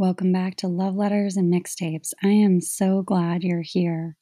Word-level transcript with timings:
Welcome 0.00 0.32
back 0.32 0.56
to 0.56 0.66
Love 0.66 0.94
Letters 0.94 1.36
and 1.36 1.52
Mixtapes. 1.52 2.14
I 2.24 2.28
am 2.28 2.62
so 2.62 3.02
glad 3.02 3.42
you're 3.42 3.60
here. 3.60 4.16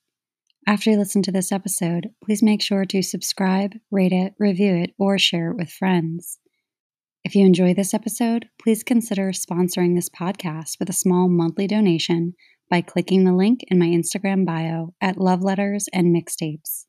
After 0.67 0.91
you 0.91 0.99
listen 0.99 1.23
to 1.23 1.31
this 1.31 1.53
episode, 1.53 2.09
please 2.25 2.43
make 2.43 2.61
sure 2.61 2.85
to 2.85 3.01
subscribe, 3.01 3.75
rate 3.89 4.11
it, 4.11 4.35
review 4.41 4.75
it, 4.75 4.91
or 4.99 5.21
share 5.21 5.53
it 5.53 5.57
with 5.57 5.71
friends. 5.71 6.41
If 7.23 7.37
you 7.37 7.47
enjoy 7.47 7.75
this 7.75 7.95
episode, 7.95 8.47
please 8.61 8.83
consider 8.83 9.31
sponsoring 9.31 9.95
this 9.95 10.09
podcast 10.09 10.81
with 10.81 10.91
a 10.91 10.93
small 10.93 11.29
monthly 11.29 11.69
donation 11.69 12.33
by 12.69 12.81
clicking 12.81 13.23
the 13.23 13.33
link 13.33 13.61
in 13.69 13.79
my 13.79 13.87
Instagram 13.87 14.45
bio 14.45 14.95
at 15.01 15.17
Love 15.17 15.45
Letters 15.45 15.87
and 15.93 16.13
Mixtapes. 16.13 16.87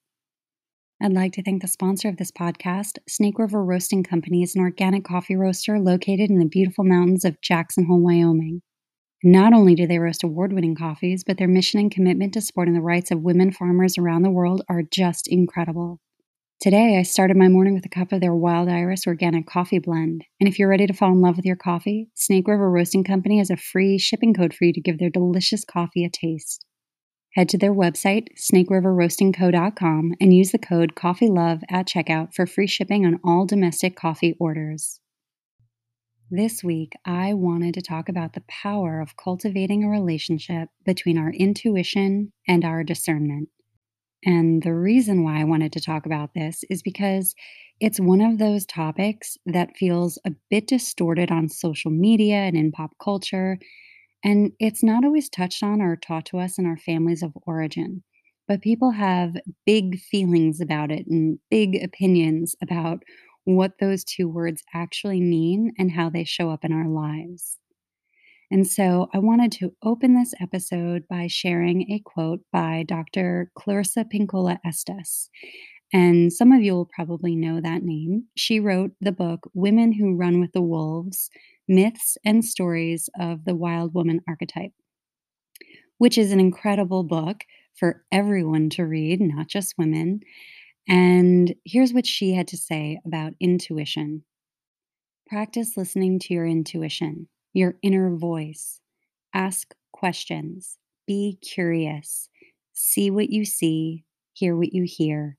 I'd 0.99 1.13
like 1.13 1.33
to 1.33 1.43
thank 1.43 1.61
the 1.61 1.67
sponsor 1.67 2.09
of 2.09 2.17
this 2.17 2.31
podcast, 2.31 2.97
Snake 3.07 3.37
River 3.37 3.63
Roasting 3.63 4.01
Company, 4.01 4.41
is 4.41 4.55
an 4.55 4.61
organic 4.61 5.03
coffee 5.03 5.35
roaster 5.35 5.79
located 5.79 6.31
in 6.31 6.39
the 6.39 6.45
beautiful 6.45 6.83
mountains 6.83 7.23
of 7.23 7.39
Jackson 7.39 7.85
Hole, 7.85 8.01
Wyoming. 8.01 8.63
Not 9.23 9.51
only 9.51 9.75
do 9.75 9.85
they 9.85 9.99
roast 9.99 10.23
award 10.23 10.53
winning 10.53 10.75
coffees, 10.75 11.25
but 11.25 11.37
their 11.37 11.47
mission 11.47 11.79
and 11.79 11.91
commitment 11.91 12.33
to 12.33 12.41
supporting 12.41 12.73
the 12.73 12.81
rights 12.81 13.11
of 13.11 13.21
women 13.21 13.51
farmers 13.51 13.97
around 13.97 14.21
the 14.21 14.31
world 14.31 14.61
are 14.69 14.81
just 14.81 15.27
incredible. 15.27 15.99
Today, 16.61 16.97
I 16.97 17.03
started 17.03 17.35
my 17.35 17.49
morning 17.49 17.73
with 17.73 17.85
a 17.85 17.89
cup 17.89 18.13
of 18.13 18.21
their 18.21 18.33
Wild 18.33 18.69
Iris 18.69 19.07
organic 19.07 19.45
coffee 19.45 19.79
blend. 19.79 20.23
And 20.39 20.47
if 20.47 20.57
you're 20.57 20.69
ready 20.69 20.87
to 20.87 20.93
fall 20.93 21.11
in 21.11 21.19
love 21.19 21.35
with 21.35 21.45
your 21.45 21.57
coffee, 21.57 22.09
Snake 22.15 22.47
River 22.47 22.71
Roasting 22.71 23.03
Company 23.03 23.39
has 23.39 23.49
a 23.49 23.57
free 23.57 23.97
shipping 23.97 24.33
code 24.33 24.53
for 24.53 24.63
you 24.63 24.73
to 24.73 24.81
give 24.81 24.99
their 24.99 25.09
delicious 25.09 25.65
coffee 25.65 26.05
a 26.05 26.09
taste. 26.09 26.65
Head 27.35 27.49
to 27.49 27.57
their 27.57 27.73
website, 27.73 28.27
snakeriverroastingco.com, 28.37 30.13
and 30.19 30.33
use 30.33 30.51
the 30.51 30.57
code 30.57 30.95
COFFEELOVE 30.95 31.61
at 31.69 31.87
checkout 31.87 32.33
for 32.33 32.47
free 32.47 32.67
shipping 32.67 33.05
on 33.05 33.19
all 33.23 33.45
domestic 33.45 33.95
coffee 33.97 34.35
orders. 34.39 35.01
This 36.31 36.63
week, 36.63 36.93
I 37.05 37.33
wanted 37.33 37.73
to 37.73 37.81
talk 37.81 38.07
about 38.07 38.33
the 38.33 38.43
power 38.47 39.01
of 39.01 39.17
cultivating 39.17 39.83
a 39.83 39.89
relationship 39.89 40.69
between 40.85 41.17
our 41.17 41.31
intuition 41.31 42.31
and 42.47 42.63
our 42.63 42.83
discernment. 42.83 43.49
And 44.23 44.61
the 44.61 44.75
reason 44.75 45.23
why 45.23 45.41
I 45.41 45.45
wanted 45.45 45.73
to 45.73 45.81
talk 45.81 46.05
about 46.05 46.35
this 46.35 46.63
is 46.69 46.83
because 46.83 47.33
it's 47.79 47.99
one 47.99 48.21
of 48.21 48.37
those 48.37 48.67
topics 48.67 49.37
that 49.47 49.75
feels 49.75 50.19
a 50.23 50.31
bit 50.51 50.67
distorted 50.67 51.31
on 51.31 51.49
social 51.49 51.89
media 51.89 52.35
and 52.35 52.55
in 52.55 52.71
pop 52.71 52.91
culture. 53.01 53.57
And 54.23 54.51
it's 54.59 54.83
not 54.83 55.03
always 55.03 55.29
touched 55.29 55.63
on 55.63 55.81
or 55.81 55.95
taught 55.95 56.25
to 56.27 56.37
us 56.37 56.59
in 56.59 56.67
our 56.67 56.77
families 56.77 57.23
of 57.23 57.33
origin. 57.47 58.03
But 58.47 58.61
people 58.61 58.91
have 58.91 59.35
big 59.65 59.99
feelings 59.99 60.61
about 60.61 60.91
it 60.91 61.07
and 61.07 61.39
big 61.49 61.81
opinions 61.83 62.55
about 62.61 63.03
what 63.55 63.79
those 63.79 64.03
two 64.03 64.27
words 64.27 64.63
actually 64.73 65.21
mean 65.21 65.73
and 65.77 65.91
how 65.91 66.09
they 66.09 66.23
show 66.23 66.49
up 66.49 66.65
in 66.65 66.73
our 66.73 66.87
lives. 66.87 67.57
And 68.51 68.67
so 68.67 69.09
I 69.13 69.19
wanted 69.19 69.51
to 69.53 69.75
open 69.83 70.15
this 70.15 70.33
episode 70.41 71.07
by 71.07 71.27
sharing 71.27 71.91
a 71.91 72.01
quote 72.03 72.41
by 72.51 72.83
Dr. 72.87 73.51
Clarissa 73.55 74.05
Pinkola 74.05 74.57
Estes. 74.65 75.29
And 75.93 76.31
some 76.33 76.51
of 76.51 76.61
you 76.61 76.73
will 76.73 76.89
probably 76.93 77.35
know 77.35 77.61
that 77.61 77.83
name. 77.83 78.25
She 78.35 78.59
wrote 78.59 78.91
the 79.01 79.11
book 79.11 79.49
Women 79.53 79.93
Who 79.93 80.15
Run 80.15 80.39
with 80.39 80.51
the 80.53 80.61
Wolves 80.61 81.29
Myths 81.67 82.17
and 82.25 82.43
Stories 82.43 83.09
of 83.19 83.45
the 83.45 83.55
Wild 83.55 83.93
Woman 83.93 84.21
Archetype, 84.27 84.73
which 85.99 86.17
is 86.17 86.31
an 86.31 86.39
incredible 86.39 87.03
book 87.03 87.43
for 87.75 88.03
everyone 88.11 88.69
to 88.71 88.83
read, 88.83 89.21
not 89.21 89.47
just 89.47 89.77
women. 89.77 90.21
And 90.89 91.55
here's 91.65 91.93
what 91.93 92.05
she 92.05 92.33
had 92.33 92.47
to 92.49 92.57
say 92.57 92.99
about 93.05 93.33
intuition 93.39 94.25
practice 95.27 95.77
listening 95.77 96.19
to 96.19 96.33
your 96.33 96.45
intuition, 96.45 97.27
your 97.53 97.75
inner 97.81 98.15
voice. 98.15 98.81
Ask 99.33 99.75
questions, 99.93 100.77
be 101.05 101.37
curious, 101.41 102.29
see 102.73 103.11
what 103.11 103.29
you 103.29 103.45
see, 103.45 104.03
hear 104.33 104.55
what 104.57 104.73
you 104.73 104.83
hear, 104.87 105.37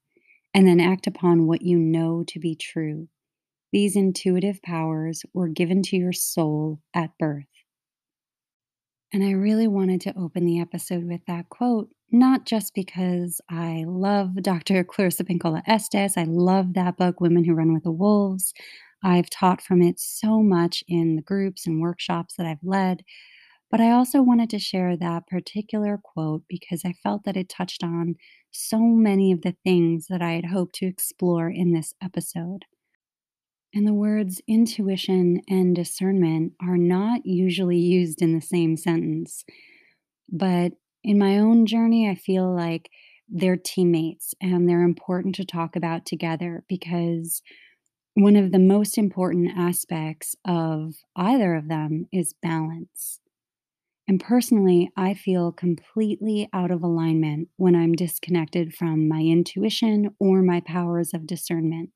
and 0.55 0.67
then 0.67 0.81
act 0.81 1.07
upon 1.07 1.47
what 1.47 1.63
you 1.63 1.79
know 1.79 2.25
to 2.29 2.39
be 2.39 2.55
true. 2.55 3.09
These 3.73 3.97
intuitive 3.97 4.63
powers 4.63 5.25
were 5.35 5.49
given 5.49 5.83
to 5.85 5.97
your 5.97 6.13
soul 6.15 6.81
at 6.95 7.19
birth. 7.19 7.50
And 9.13 9.25
I 9.25 9.33
really 9.33 9.67
wanted 9.67 10.01
to 10.03 10.17
open 10.17 10.45
the 10.45 10.61
episode 10.61 11.05
with 11.05 11.21
that 11.27 11.49
quote 11.49 11.89
not 12.13 12.45
just 12.45 12.75
because 12.75 13.41
I 13.49 13.85
love 13.87 14.43
Dr. 14.43 14.83
Clarissa 14.85 15.25
Pinkola 15.25 15.63
Estes. 15.67 16.17
I 16.17 16.25
love 16.25 16.75
that 16.75 16.97
book, 16.97 17.21
Women 17.21 17.45
Who 17.45 17.55
Run 17.55 17.73
with 17.73 17.85
the 17.85 17.93
Wolves. 17.93 18.53
I've 19.03 19.31
taught 19.31 19.63
from 19.63 19.81
it 19.81 19.99
so 19.99 20.43
much 20.43 20.85
in 20.89 21.17
the 21.17 21.23
groups 21.23 21.67
and 21.67 21.81
workshops 21.81 22.35
that 22.37 22.47
I've 22.47 22.63
led. 22.63 23.03
But 23.71 23.81
I 23.81 23.93
also 23.93 24.21
wanted 24.21 24.51
to 24.51 24.59
share 24.59 24.97
that 24.97 25.29
particular 25.29 25.99
quote 26.03 26.43
because 26.49 26.83
I 26.85 26.95
felt 27.05 27.25
that 27.25 27.37
it 27.37 27.49
touched 27.49 27.85
on 27.85 28.17
so 28.51 28.81
many 28.81 29.31
of 29.31 29.43
the 29.43 29.55
things 29.65 30.07
that 30.09 30.21
I 30.21 30.33
had 30.33 30.47
hoped 30.47 30.75
to 30.77 30.87
explore 30.87 31.49
in 31.49 31.73
this 31.73 31.95
episode. 32.03 32.65
And 33.73 33.87
the 33.87 33.95
words 33.95 34.41
intuition 34.49 35.43
and 35.49 35.77
discernment 35.77 36.55
are 36.61 36.77
not 36.77 37.25
usually 37.25 37.79
used 37.79 38.21
in 38.21 38.35
the 38.35 38.41
same 38.41 38.77
sentence. 38.77 39.45
But 40.31 40.73
in 41.05 41.19
my 41.19 41.39
own 41.39 41.67
journey, 41.67 42.09
I 42.09 42.15
feel 42.15 42.55
like 42.55 42.91
they're 43.29 43.57
teammates 43.57 44.35
and 44.41 44.69
they're 44.69 44.83
important 44.83 45.37
to 45.37 45.45
talk 45.45 45.77
about 45.77 46.05
together 46.05 46.65
because 46.69 47.43
one 48.15 48.35
of 48.35 48.51
the 48.51 48.59
most 48.59 48.99
important 48.99 49.53
aspects 49.57 50.35
of 50.45 50.95
either 51.15 51.55
of 51.55 51.69
them 51.69 52.07
is 52.13 52.35
balance. 52.43 53.21
And 54.09 54.19
personally, 54.21 54.91
I 54.97 55.15
feel 55.15 55.53
completely 55.53 56.49
out 56.53 56.73
of 56.73 56.83
alignment 56.83 57.49
when 57.57 57.77
I'm 57.77 57.93
disconnected 57.93 58.75
from 58.75 59.07
my 59.09 59.21
intuition 59.21 60.17
or 60.19 60.43
my 60.43 60.61
powers 60.61 61.15
of 61.15 61.29
discernment. 61.29 61.91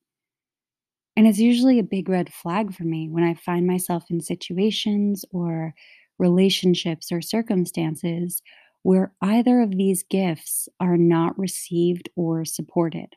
And 1.17 1.27
it's 1.27 1.39
usually 1.39 1.79
a 1.79 1.85
big 1.85 2.09
red 2.09 2.33
flag 2.33 2.75
for 2.75 2.85
me 2.85 3.09
when 3.09 3.25
I 3.25 3.35
find 3.35 3.67
myself 3.67 4.05
in 4.11 4.21
situations 4.21 5.25
or 5.31 5.75
relationships 6.19 7.13
or 7.13 7.21
circumstances 7.21 8.43
where 8.83 9.13
either 9.23 9.61
of 9.61 9.71
these 9.71 10.03
gifts 10.03 10.69
are 10.79 10.97
not 10.97 11.39
received 11.39 12.09
or 12.17 12.45
supported. 12.45 13.15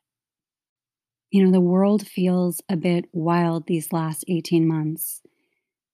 You 1.29 1.43
know, 1.43 1.51
the 1.51 1.59
world 1.61 2.07
feels 2.07 2.61
a 2.69 2.77
bit 2.77 3.05
wild 3.11 3.67
these 3.67 3.91
last 3.91 4.23
18 4.27 4.65
months. 4.65 5.21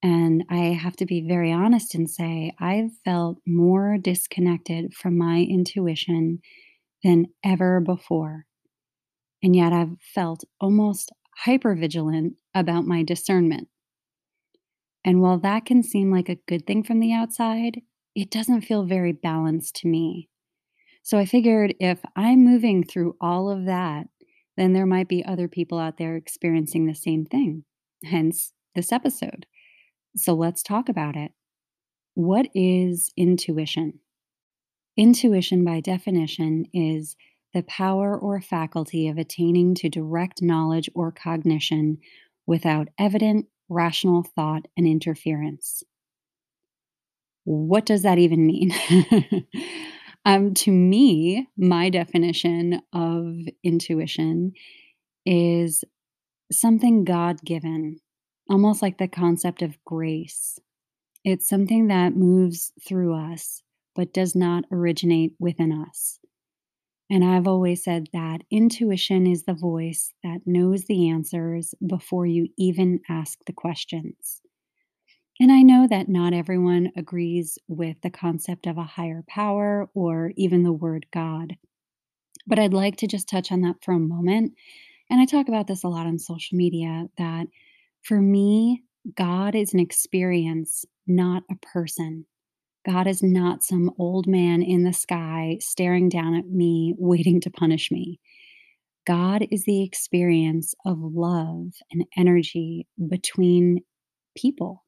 And 0.03 0.43
I 0.49 0.57
have 0.73 0.95
to 0.97 1.05
be 1.05 1.21
very 1.21 1.51
honest 1.51 1.95
and 1.95 2.09
say, 2.09 2.53
I've 2.59 2.91
felt 3.05 3.39
more 3.47 3.97
disconnected 3.97 4.93
from 4.93 5.17
my 5.17 5.39
intuition 5.49 6.39
than 7.03 7.27
ever 7.43 7.79
before. 7.79 8.45
And 9.41 9.55
yet 9.55 9.73
I've 9.73 9.97
felt 10.13 10.43
almost 10.61 11.11
hyper 11.39 11.75
vigilant 11.75 12.35
about 12.53 12.85
my 12.85 13.03
discernment. 13.03 13.67
And 15.05 15.21
while 15.21 15.37
that 15.39 15.65
can 15.65 15.83
seem 15.83 16.11
like 16.11 16.29
a 16.29 16.39
good 16.47 16.65
thing 16.65 16.83
from 16.83 16.99
the 16.99 17.11
outside, 17.11 17.81
it 18.15 18.29
doesn't 18.29 18.61
feel 18.61 18.85
very 18.85 19.11
balanced 19.11 19.75
to 19.77 19.87
me. 19.87 20.29
So 21.01 21.17
I 21.17 21.25
figured 21.25 21.75
if 21.79 21.99
I'm 22.15 22.45
moving 22.45 22.83
through 22.83 23.17
all 23.19 23.49
of 23.49 23.65
that, 23.65 24.07
then 24.55 24.73
there 24.73 24.85
might 24.85 25.09
be 25.09 25.25
other 25.25 25.47
people 25.47 25.79
out 25.79 25.97
there 25.97 26.15
experiencing 26.15 26.85
the 26.85 26.95
same 26.95 27.25
thing. 27.25 27.65
Hence 28.05 28.53
this 28.75 28.91
episode. 28.91 29.45
So 30.15 30.33
let's 30.33 30.63
talk 30.63 30.87
about 30.89 31.15
it. 31.15 31.31
What 32.13 32.47
is 32.53 33.11
intuition? 33.17 33.99
Intuition, 34.95 35.65
by 35.65 35.79
definition, 35.79 36.65
is 36.73 37.15
the 37.53 37.63
power 37.63 38.17
or 38.17 38.41
faculty 38.41 39.07
of 39.07 39.17
attaining 39.17 39.75
to 39.75 39.89
direct 39.89 40.41
knowledge 40.41 40.89
or 40.95 41.11
cognition 41.11 41.99
without 42.45 42.89
evident, 42.99 43.47
rational 43.69 44.23
thought 44.23 44.67
and 44.75 44.87
interference 44.87 45.83
what 47.45 47.85
does 47.85 48.03
that 48.03 48.19
even 48.19 48.45
mean? 48.47 48.73
um, 50.25 50.53
to 50.53 50.71
me, 50.71 51.47
my 51.57 51.89
definition 51.89 52.81
of 52.93 53.35
intuition 53.63 54.53
is 55.25 55.83
something 56.51 57.03
God 57.03 57.43
given, 57.43 57.99
almost 58.49 58.81
like 58.81 58.97
the 58.97 59.07
concept 59.07 59.61
of 59.61 59.77
grace. 59.85 60.59
It's 61.23 61.47
something 61.47 61.87
that 61.87 62.15
moves 62.15 62.71
through 62.85 63.15
us, 63.15 63.61
but 63.95 64.13
does 64.13 64.35
not 64.35 64.65
originate 64.71 65.33
within 65.39 65.71
us. 65.71 66.19
And 67.09 67.23
I've 67.23 67.47
always 67.47 67.83
said 67.83 68.07
that 68.13 68.43
intuition 68.49 69.27
is 69.27 69.43
the 69.43 69.53
voice 69.53 70.13
that 70.23 70.41
knows 70.45 70.85
the 70.85 71.09
answers 71.09 71.75
before 71.85 72.25
you 72.25 72.47
even 72.57 73.01
ask 73.09 73.39
the 73.45 73.53
questions. 73.53 74.41
And 75.39 75.51
I 75.51 75.61
know 75.61 75.87
that 75.87 76.09
not 76.09 76.33
everyone 76.33 76.91
agrees 76.95 77.57
with 77.67 77.97
the 78.01 78.09
concept 78.09 78.67
of 78.67 78.77
a 78.77 78.83
higher 78.83 79.23
power 79.27 79.89
or 79.93 80.31
even 80.37 80.63
the 80.63 80.71
word 80.71 81.05
God. 81.11 81.55
But 82.47 82.59
I'd 82.59 82.73
like 82.73 82.97
to 82.97 83.07
just 83.07 83.27
touch 83.27 83.51
on 83.51 83.61
that 83.61 83.83
for 83.83 83.93
a 83.93 83.99
moment. 83.99 84.53
And 85.09 85.19
I 85.19 85.25
talk 85.25 85.47
about 85.47 85.67
this 85.67 85.83
a 85.83 85.87
lot 85.87 86.07
on 86.07 86.19
social 86.19 86.57
media 86.57 87.07
that 87.17 87.47
for 88.03 88.21
me, 88.21 88.83
God 89.15 89.55
is 89.55 89.73
an 89.73 89.79
experience, 89.79 90.85
not 91.07 91.43
a 91.51 91.55
person. 91.55 92.25
God 92.85 93.07
is 93.07 93.23
not 93.23 93.63
some 93.63 93.91
old 93.97 94.27
man 94.27 94.61
in 94.61 94.83
the 94.83 94.93
sky 94.93 95.57
staring 95.61 96.09
down 96.09 96.35
at 96.35 96.47
me, 96.47 96.93
waiting 96.97 97.39
to 97.41 97.49
punish 97.49 97.91
me. 97.91 98.19
God 99.05 99.45
is 99.51 99.63
the 99.65 99.83
experience 99.83 100.73
of 100.85 100.97
love 100.99 101.73
and 101.91 102.05
energy 102.17 102.87
between 103.09 103.79
people. 104.35 104.83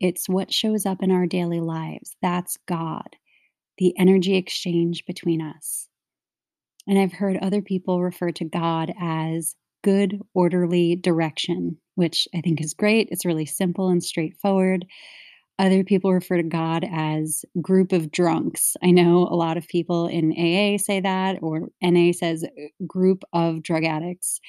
It's 0.00 0.28
what 0.28 0.52
shows 0.52 0.86
up 0.86 1.02
in 1.02 1.10
our 1.10 1.26
daily 1.26 1.60
lives. 1.60 2.16
That's 2.20 2.58
God, 2.66 3.16
the 3.78 3.94
energy 3.98 4.36
exchange 4.36 5.04
between 5.06 5.40
us. 5.40 5.88
And 6.86 6.98
I've 6.98 7.12
heard 7.12 7.36
other 7.36 7.62
people 7.62 8.02
refer 8.02 8.30
to 8.32 8.44
God 8.44 8.92
as 9.00 9.54
good, 9.82 10.20
orderly 10.34 10.96
direction, 10.96 11.78
which 11.94 12.26
I 12.34 12.40
think 12.40 12.60
is 12.60 12.74
great. 12.74 13.08
It's 13.10 13.24
really 13.24 13.46
simple 13.46 13.88
and 13.88 14.02
straightforward. 14.02 14.84
Other 15.58 15.84
people 15.84 16.12
refer 16.12 16.36
to 16.36 16.42
God 16.42 16.84
as 16.90 17.44
group 17.60 17.92
of 17.92 18.10
drunks. 18.10 18.76
I 18.82 18.90
know 18.90 19.28
a 19.30 19.36
lot 19.36 19.56
of 19.56 19.68
people 19.68 20.08
in 20.08 20.32
AA 20.32 20.78
say 20.78 21.00
that, 21.00 21.38
or 21.42 21.68
NA 21.80 22.12
says 22.12 22.44
uh, 22.44 22.48
group 22.86 23.22
of 23.32 23.62
drug 23.62 23.84
addicts. 23.84 24.40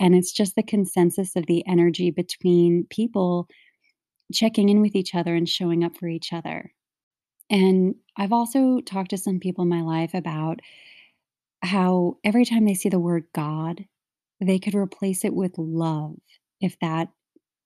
And 0.00 0.14
it's 0.14 0.32
just 0.32 0.56
the 0.56 0.62
consensus 0.62 1.36
of 1.36 1.46
the 1.46 1.66
energy 1.66 2.10
between 2.10 2.86
people 2.88 3.48
checking 4.32 4.70
in 4.70 4.80
with 4.80 4.94
each 4.94 5.14
other 5.14 5.34
and 5.34 5.48
showing 5.48 5.84
up 5.84 5.96
for 5.96 6.08
each 6.08 6.32
other. 6.32 6.72
And 7.50 7.94
I've 8.16 8.32
also 8.32 8.80
talked 8.80 9.10
to 9.10 9.18
some 9.18 9.38
people 9.40 9.62
in 9.62 9.68
my 9.68 9.82
life 9.82 10.14
about 10.14 10.60
how 11.62 12.16
every 12.24 12.44
time 12.44 12.64
they 12.64 12.74
see 12.74 12.88
the 12.88 12.98
word 12.98 13.24
God, 13.34 13.84
they 14.40 14.58
could 14.58 14.74
replace 14.74 15.24
it 15.24 15.34
with 15.34 15.58
love 15.58 16.16
if 16.60 16.78
that 16.80 17.08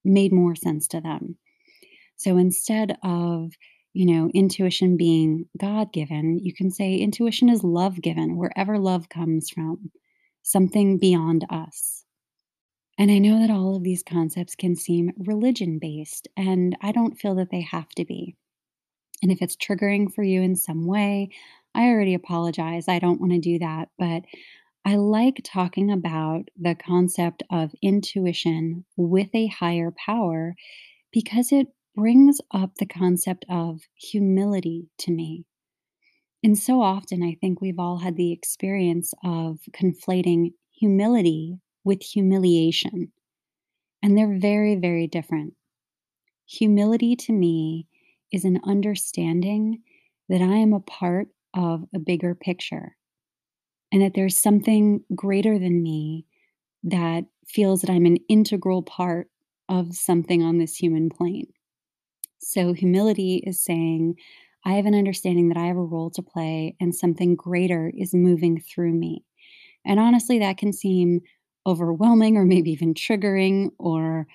made 0.04 0.32
more 0.32 0.54
sense 0.54 0.86
to 0.88 1.00
them. 1.00 1.36
So 2.20 2.36
instead 2.36 2.98
of, 3.02 3.52
you 3.94 4.04
know, 4.04 4.30
intuition 4.34 4.98
being 4.98 5.46
God 5.58 5.90
given, 5.90 6.38
you 6.38 6.52
can 6.52 6.70
say 6.70 6.96
intuition 6.96 7.48
is 7.48 7.64
love 7.64 8.02
given, 8.02 8.36
wherever 8.36 8.78
love 8.78 9.08
comes 9.08 9.48
from, 9.48 9.90
something 10.42 10.98
beyond 10.98 11.46
us. 11.48 12.04
And 12.98 13.10
I 13.10 13.16
know 13.16 13.38
that 13.38 13.50
all 13.50 13.74
of 13.74 13.84
these 13.84 14.02
concepts 14.02 14.54
can 14.54 14.76
seem 14.76 15.12
religion 15.16 15.78
based, 15.80 16.28
and 16.36 16.76
I 16.82 16.92
don't 16.92 17.18
feel 17.18 17.34
that 17.36 17.50
they 17.50 17.62
have 17.62 17.88
to 17.96 18.04
be. 18.04 18.36
And 19.22 19.32
if 19.32 19.40
it's 19.40 19.56
triggering 19.56 20.12
for 20.12 20.22
you 20.22 20.42
in 20.42 20.56
some 20.56 20.86
way, 20.86 21.30
I 21.74 21.84
already 21.84 22.12
apologize. 22.12 22.86
I 22.86 22.98
don't 22.98 23.18
want 23.18 23.32
to 23.32 23.38
do 23.38 23.58
that. 23.60 23.88
But 23.98 24.24
I 24.84 24.96
like 24.96 25.40
talking 25.42 25.90
about 25.90 26.50
the 26.54 26.74
concept 26.74 27.44
of 27.50 27.74
intuition 27.80 28.84
with 28.98 29.30
a 29.34 29.46
higher 29.46 29.90
power 30.06 30.54
because 31.12 31.50
it 31.50 31.68
brings 31.96 32.40
up 32.52 32.76
the 32.76 32.86
concept 32.86 33.44
of 33.48 33.80
humility 33.94 34.88
to 34.98 35.12
me. 35.12 35.44
And 36.42 36.58
so 36.58 36.80
often, 36.80 37.22
I 37.22 37.36
think 37.40 37.60
we've 37.60 37.78
all 37.78 37.98
had 37.98 38.16
the 38.16 38.32
experience 38.32 39.12
of 39.22 39.58
conflating 39.72 40.52
humility 40.72 41.58
with 41.84 42.02
humiliation. 42.02 43.12
And 44.02 44.16
they're 44.16 44.38
very, 44.38 44.76
very 44.76 45.06
different. 45.06 45.54
Humility 46.46 47.14
to 47.16 47.32
me 47.32 47.86
is 48.32 48.44
an 48.44 48.60
understanding 48.64 49.82
that 50.28 50.40
I 50.40 50.56
am 50.56 50.72
a 50.72 50.80
part 50.80 51.28
of 51.54 51.84
a 51.94 51.98
bigger 51.98 52.34
picture 52.34 52.96
and 53.92 54.00
that 54.02 54.14
there's 54.14 54.40
something 54.40 55.02
greater 55.14 55.58
than 55.58 55.82
me 55.82 56.24
that 56.84 57.24
feels 57.46 57.82
that 57.82 57.90
I'm 57.90 58.06
an 58.06 58.18
integral 58.28 58.82
part 58.82 59.28
of 59.68 59.94
something 59.94 60.42
on 60.42 60.58
this 60.58 60.76
human 60.76 61.10
plane. 61.10 61.52
So, 62.40 62.72
humility 62.72 63.42
is 63.46 63.62
saying, 63.62 64.16
I 64.64 64.74
have 64.74 64.86
an 64.86 64.94
understanding 64.94 65.48
that 65.48 65.58
I 65.58 65.66
have 65.66 65.76
a 65.76 65.82
role 65.82 66.10
to 66.10 66.22
play 66.22 66.76
and 66.80 66.94
something 66.94 67.34
greater 67.36 67.92
is 67.96 68.14
moving 68.14 68.60
through 68.60 68.92
me. 68.92 69.24
And 69.84 70.00
honestly, 70.00 70.38
that 70.40 70.58
can 70.58 70.72
seem 70.72 71.20
overwhelming 71.66 72.36
or 72.36 72.44
maybe 72.44 72.70
even 72.70 72.94
triggering 72.94 73.70
or 73.78 74.26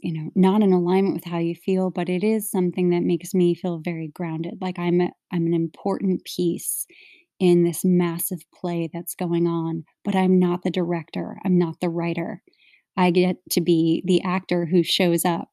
you 0.00 0.12
know 0.12 0.30
not 0.34 0.62
in 0.62 0.72
alignment 0.72 1.14
with 1.14 1.24
how 1.24 1.38
you 1.38 1.54
feel 1.54 1.90
but 1.90 2.08
it 2.08 2.24
is 2.24 2.50
something 2.50 2.90
that 2.90 3.02
makes 3.02 3.34
me 3.34 3.54
feel 3.54 3.78
very 3.78 4.08
grounded. 4.08 4.54
Like 4.60 4.78
i'm 4.78 5.00
a, 5.00 5.10
i'm 5.32 5.46
an 5.46 5.54
important 5.54 6.24
piece 6.24 6.86
in 7.40 7.64
this 7.64 7.84
massive 7.84 8.40
play 8.54 8.90
that's 8.92 9.14
going 9.14 9.46
on 9.46 9.84
but 10.04 10.14
i'm 10.14 10.38
not 10.38 10.62
the 10.62 10.70
director 10.70 11.38
i'm 11.44 11.58
not 11.58 11.80
the 11.80 11.88
writer. 11.88 12.42
I 12.96 13.10
get 13.10 13.36
to 13.52 13.62
be 13.62 14.02
the 14.04 14.22
actor 14.22 14.66
who 14.66 14.82
shows 14.82 15.24
up. 15.24 15.48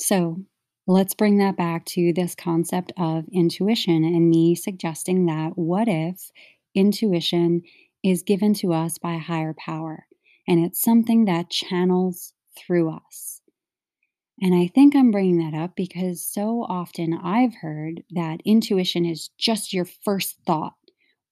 So 0.00 0.38
let's 0.86 1.14
bring 1.14 1.38
that 1.38 1.56
back 1.56 1.84
to 1.84 2.12
this 2.12 2.34
concept 2.34 2.92
of 2.96 3.24
intuition 3.32 4.04
and 4.04 4.30
me 4.30 4.54
suggesting 4.54 5.26
that 5.26 5.52
what 5.56 5.88
if 5.88 6.30
intuition 6.74 7.62
is 8.02 8.22
given 8.22 8.54
to 8.54 8.72
us 8.72 8.98
by 8.98 9.14
a 9.14 9.18
higher 9.18 9.54
power 9.58 10.06
and 10.46 10.64
it's 10.64 10.80
something 10.80 11.24
that 11.24 11.50
channels 11.50 12.32
through 12.56 12.90
us 12.90 13.36
and 14.40 14.54
I 14.54 14.66
think 14.66 14.94
I'm 14.94 15.10
bringing 15.10 15.38
that 15.38 15.56
up 15.56 15.74
because 15.76 16.24
so 16.24 16.66
often 16.68 17.14
I've 17.14 17.54
heard 17.54 18.02
that 18.10 18.40
intuition 18.44 19.06
is 19.06 19.30
just 19.38 19.72
your 19.72 19.86
first 19.86 20.36
thought, 20.46 20.74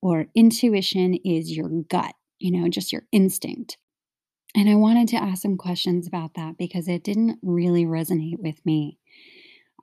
or 0.00 0.26
intuition 0.34 1.14
is 1.24 1.54
your 1.54 1.68
gut, 1.68 2.14
you 2.38 2.50
know, 2.50 2.68
just 2.68 2.92
your 2.92 3.02
instinct. 3.12 3.76
And 4.56 4.70
I 4.70 4.76
wanted 4.76 5.08
to 5.08 5.16
ask 5.16 5.42
some 5.42 5.56
questions 5.58 6.06
about 6.06 6.34
that 6.34 6.56
because 6.56 6.88
it 6.88 7.04
didn't 7.04 7.38
really 7.42 7.84
resonate 7.84 8.38
with 8.38 8.64
me. 8.64 8.98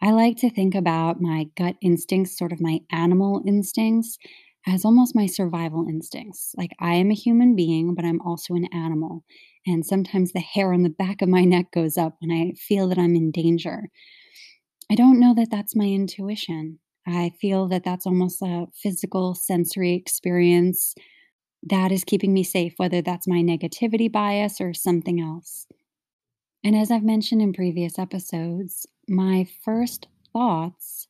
I 0.01 0.11
like 0.11 0.37
to 0.37 0.49
think 0.49 0.73
about 0.75 1.21
my 1.21 1.45
gut 1.55 1.75
instincts, 1.81 2.37
sort 2.37 2.51
of 2.51 2.61
my 2.61 2.81
animal 2.91 3.43
instincts, 3.45 4.17
as 4.65 4.85
almost 4.85 5.15
my 5.15 5.25
survival 5.25 5.87
instincts. 5.87 6.53
Like 6.57 6.71
I 6.79 6.95
am 6.95 7.11
a 7.11 7.15
human 7.15 7.55
being, 7.55 7.93
but 7.95 8.05
I'm 8.05 8.21
also 8.21 8.55
an 8.55 8.65
animal. 8.73 9.23
And 9.65 9.85
sometimes 9.85 10.31
the 10.31 10.39
hair 10.39 10.73
on 10.73 10.83
the 10.83 10.89
back 10.89 11.21
of 11.21 11.29
my 11.29 11.43
neck 11.45 11.71
goes 11.71 11.97
up 11.97 12.15
when 12.19 12.31
I 12.31 12.53
feel 12.53 12.87
that 12.89 12.97
I'm 12.97 13.15
in 13.15 13.31
danger. 13.31 13.89
I 14.91 14.95
don't 14.95 15.19
know 15.19 15.33
that 15.35 15.49
that's 15.49 15.75
my 15.75 15.85
intuition. 15.85 16.79
I 17.07 17.31
feel 17.39 17.67
that 17.69 17.83
that's 17.83 18.05
almost 18.05 18.41
a 18.41 18.67
physical 18.75 19.33
sensory 19.33 19.93
experience 19.93 20.93
that 21.63 21.91
is 21.91 22.03
keeping 22.03 22.33
me 22.33 22.43
safe, 22.43 22.73
whether 22.77 23.01
that's 23.01 23.27
my 23.27 23.37
negativity 23.41 24.11
bias 24.11 24.61
or 24.61 24.73
something 24.73 25.21
else. 25.21 25.67
And 26.63 26.75
as 26.75 26.91
I've 26.91 27.03
mentioned 27.03 27.41
in 27.41 27.53
previous 27.53 27.97
episodes, 27.99 28.85
my 29.11 29.45
first 29.63 30.07
thoughts 30.31 31.07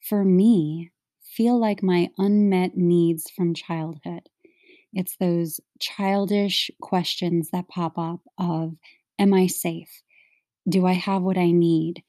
for 0.00 0.24
me 0.24 0.90
feel 1.22 1.58
like 1.58 1.82
my 1.82 2.10
unmet 2.18 2.76
needs 2.76 3.30
from 3.30 3.54
childhood. 3.54 4.28
It's 4.92 5.16
those 5.16 5.60
childish 5.80 6.70
questions 6.80 7.50
that 7.50 7.68
pop 7.68 7.98
up 7.98 8.20
of 8.38 8.74
Am 9.18 9.34
I 9.34 9.48
safe? 9.48 10.02
Do 10.68 10.86
I 10.86 10.92
have 10.92 11.22
what 11.22 11.38
I 11.38 11.50
need? 11.50 12.04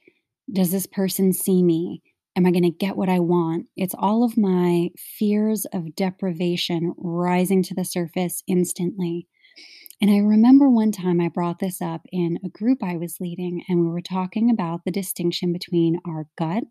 Does 0.52 0.72
this 0.72 0.86
person 0.86 1.34
see 1.34 1.64
me? 1.64 2.04
Am 2.36 2.46
I 2.46 2.52
going 2.52 2.64
to 2.64 2.70
get 2.70 2.96
what 2.96 3.10
I 3.10 3.20
want? 3.20 3.66
It's 3.76 3.96
all 3.98 4.24
of 4.24 4.38
my 4.38 4.90
fears 4.98 5.66
of 5.74 5.96
deprivation 5.96 6.94
rising 6.98 7.64
to 7.64 7.74
the 7.74 7.84
surface 7.84 8.44
instantly. 8.46 9.28
And 10.02 10.10
I 10.10 10.20
remember 10.20 10.70
one 10.70 10.94
time 10.94 11.20
I 11.20 11.28
brought 11.28 11.60
this 11.60 11.82
up 11.82 12.02
in 12.12 12.40
a 12.44 12.50
group 12.50 12.82
I 12.82 12.96
was 12.96 13.18
leading, 13.20 13.64
and 13.68 13.82
we 13.82 13.88
were 13.88 14.02
talking 14.02 14.50
about 14.50 14.86
the 14.86 14.92
distinction 14.92 15.52
between 15.52 16.00
our 16.08 16.28
gut, 16.38 16.64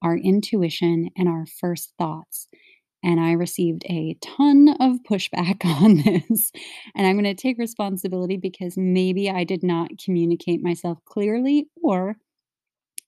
our 0.00 0.16
intuition, 0.16 1.10
and 1.16 1.28
our 1.28 1.44
first 1.44 1.92
thoughts. 1.98 2.46
And 3.02 3.18
I 3.18 3.32
received 3.32 3.84
a 3.86 4.16
ton 4.22 4.76
of 4.78 4.98
pushback 5.02 5.64
on 5.82 5.96
this. 5.96 6.52
And 6.94 7.04
I'm 7.04 7.20
going 7.20 7.24
to 7.24 7.34
take 7.34 7.58
responsibility 7.58 8.36
because 8.36 8.74
maybe 8.76 9.28
I 9.28 9.42
did 9.42 9.64
not 9.64 9.90
communicate 10.02 10.62
myself 10.62 10.98
clearly, 11.04 11.66
or 11.82 12.16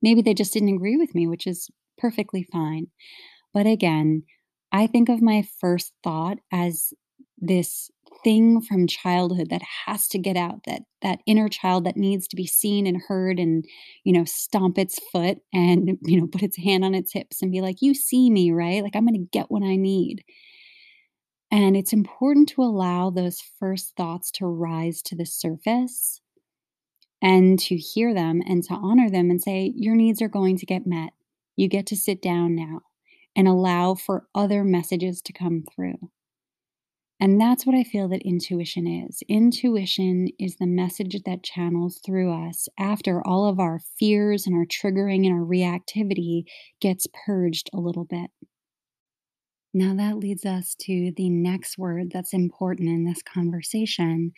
maybe 0.02 0.20
they 0.20 0.34
just 0.34 0.52
didn't 0.52 0.74
agree 0.74 0.96
with 0.96 1.14
me, 1.14 1.28
which 1.28 1.46
is 1.46 1.68
perfectly 1.96 2.42
fine. 2.42 2.88
But 3.52 3.66
again, 3.66 4.24
I 4.72 4.88
think 4.88 5.08
of 5.08 5.22
my 5.22 5.46
first 5.60 5.92
thought 6.02 6.38
as 6.52 6.92
this 7.38 7.88
thing 8.24 8.60
from 8.60 8.86
childhood 8.86 9.50
that 9.50 9.62
has 9.86 10.08
to 10.08 10.18
get 10.18 10.36
out 10.36 10.64
that 10.66 10.82
that 11.02 11.20
inner 11.26 11.48
child 11.48 11.84
that 11.84 11.96
needs 11.96 12.26
to 12.26 12.36
be 12.36 12.46
seen 12.46 12.86
and 12.86 13.02
heard 13.06 13.38
and 13.38 13.64
you 14.02 14.12
know 14.12 14.24
stomp 14.24 14.78
its 14.78 14.98
foot 15.12 15.38
and 15.52 15.98
you 16.02 16.20
know 16.20 16.26
put 16.26 16.42
its 16.42 16.56
hand 16.56 16.84
on 16.84 16.94
its 16.94 17.12
hips 17.12 17.42
and 17.42 17.52
be 17.52 17.60
like 17.60 17.82
you 17.82 17.94
see 17.94 18.30
me 18.30 18.50
right? 18.50 18.82
Like 18.82 18.96
i'm 18.96 19.06
going 19.06 19.14
to 19.14 19.28
get 19.30 19.50
what 19.50 19.62
i 19.62 19.76
need. 19.76 20.24
And 21.50 21.76
it's 21.76 21.92
important 21.92 22.48
to 22.50 22.62
allow 22.62 23.10
those 23.10 23.40
first 23.60 23.94
thoughts 23.96 24.32
to 24.32 24.46
rise 24.46 25.02
to 25.02 25.14
the 25.14 25.26
surface 25.26 26.20
and 27.22 27.58
to 27.60 27.76
hear 27.76 28.12
them 28.12 28.42
and 28.44 28.64
to 28.64 28.74
honor 28.74 29.08
them 29.08 29.30
and 29.30 29.40
say 29.40 29.72
your 29.76 29.94
needs 29.94 30.20
are 30.20 30.28
going 30.28 30.58
to 30.58 30.66
get 30.66 30.86
met. 30.86 31.12
You 31.54 31.68
get 31.68 31.86
to 31.86 31.96
sit 31.96 32.20
down 32.20 32.56
now 32.56 32.80
and 33.36 33.46
allow 33.46 33.94
for 33.94 34.26
other 34.34 34.64
messages 34.64 35.22
to 35.22 35.32
come 35.32 35.62
through 35.74 36.10
And 37.20 37.40
that's 37.40 37.64
what 37.64 37.76
I 37.76 37.84
feel 37.84 38.08
that 38.08 38.22
intuition 38.22 38.86
is. 38.86 39.22
Intuition 39.28 40.28
is 40.38 40.56
the 40.56 40.66
message 40.66 41.16
that 41.24 41.44
channels 41.44 42.00
through 42.04 42.32
us 42.32 42.68
after 42.78 43.24
all 43.26 43.48
of 43.48 43.60
our 43.60 43.78
fears 43.98 44.46
and 44.46 44.56
our 44.56 44.66
triggering 44.66 45.24
and 45.24 45.32
our 45.32 45.46
reactivity 45.46 46.44
gets 46.80 47.06
purged 47.26 47.70
a 47.72 47.78
little 47.78 48.04
bit. 48.04 48.30
Now, 49.72 49.94
that 49.96 50.18
leads 50.18 50.44
us 50.44 50.74
to 50.82 51.12
the 51.16 51.30
next 51.30 51.78
word 51.78 52.10
that's 52.12 52.32
important 52.32 52.88
in 52.88 53.04
this 53.04 53.22
conversation, 53.22 54.32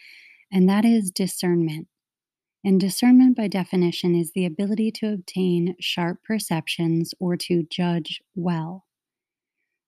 and 0.51 0.69
that 0.69 0.85
is 0.85 1.11
discernment. 1.11 1.89
And 2.65 2.81
discernment, 2.81 3.37
by 3.37 3.49
definition, 3.49 4.15
is 4.15 4.33
the 4.33 4.47
ability 4.47 4.91
to 4.93 5.13
obtain 5.13 5.77
sharp 5.79 6.19
perceptions 6.25 7.15
or 7.21 7.37
to 7.37 7.65
judge 7.71 8.23
well. 8.35 8.87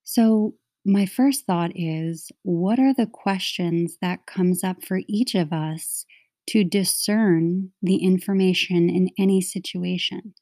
So, 0.04 0.54
my 0.88 1.04
first 1.04 1.44
thought 1.44 1.70
is 1.74 2.32
what 2.42 2.78
are 2.78 2.94
the 2.94 3.06
questions 3.06 3.98
that 4.00 4.24
comes 4.26 4.64
up 4.64 4.82
for 4.82 5.00
each 5.06 5.34
of 5.34 5.52
us 5.52 6.06
to 6.48 6.64
discern 6.64 7.70
the 7.82 7.96
information 7.96 8.88
in 8.88 9.10
any 9.18 9.42
situation? 9.42 10.34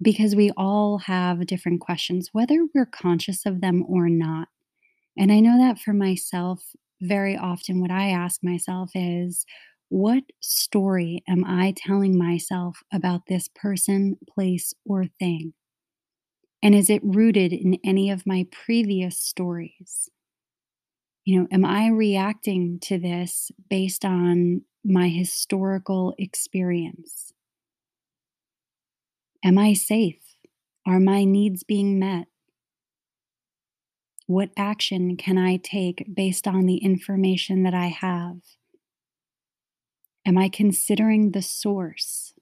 Because 0.00 0.36
we 0.36 0.52
all 0.56 0.98
have 0.98 1.46
different 1.46 1.80
questions, 1.80 2.28
whether 2.32 2.60
we're 2.74 2.86
conscious 2.86 3.44
of 3.44 3.60
them 3.60 3.84
or 3.88 4.08
not. 4.08 4.48
And 5.18 5.32
I 5.32 5.40
know 5.40 5.58
that 5.58 5.80
for 5.80 5.92
myself, 5.92 6.62
very 7.00 7.36
often 7.36 7.80
what 7.80 7.90
I 7.90 8.10
ask 8.10 8.44
myself 8.44 8.90
is, 8.94 9.44
what 9.88 10.22
story 10.40 11.24
am 11.28 11.44
I 11.44 11.74
telling 11.76 12.16
myself 12.16 12.78
about 12.92 13.22
this 13.28 13.48
person, 13.54 14.16
place, 14.32 14.74
or 14.84 15.06
thing? 15.18 15.54
And 16.62 16.74
is 16.74 16.90
it 16.90 17.02
rooted 17.04 17.52
in 17.52 17.78
any 17.84 18.10
of 18.10 18.26
my 18.26 18.46
previous 18.50 19.18
stories? 19.18 20.08
You 21.24 21.40
know, 21.40 21.48
am 21.50 21.64
I 21.64 21.88
reacting 21.88 22.78
to 22.82 22.98
this 22.98 23.50
based 23.68 24.04
on 24.04 24.62
my 24.84 25.08
historical 25.08 26.14
experience? 26.18 27.32
Am 29.44 29.58
I 29.58 29.74
safe? 29.74 30.22
Are 30.86 31.00
my 31.00 31.24
needs 31.24 31.64
being 31.64 31.98
met? 31.98 32.28
What 34.26 34.50
action 34.56 35.16
can 35.16 35.38
I 35.38 35.56
take 35.56 36.06
based 36.12 36.48
on 36.48 36.66
the 36.66 36.78
information 36.78 37.62
that 37.64 37.74
I 37.74 37.86
have? 37.86 38.38
Am 40.24 40.36
I 40.38 40.48
considering 40.48 41.30
the 41.30 41.42
source? 41.42 42.35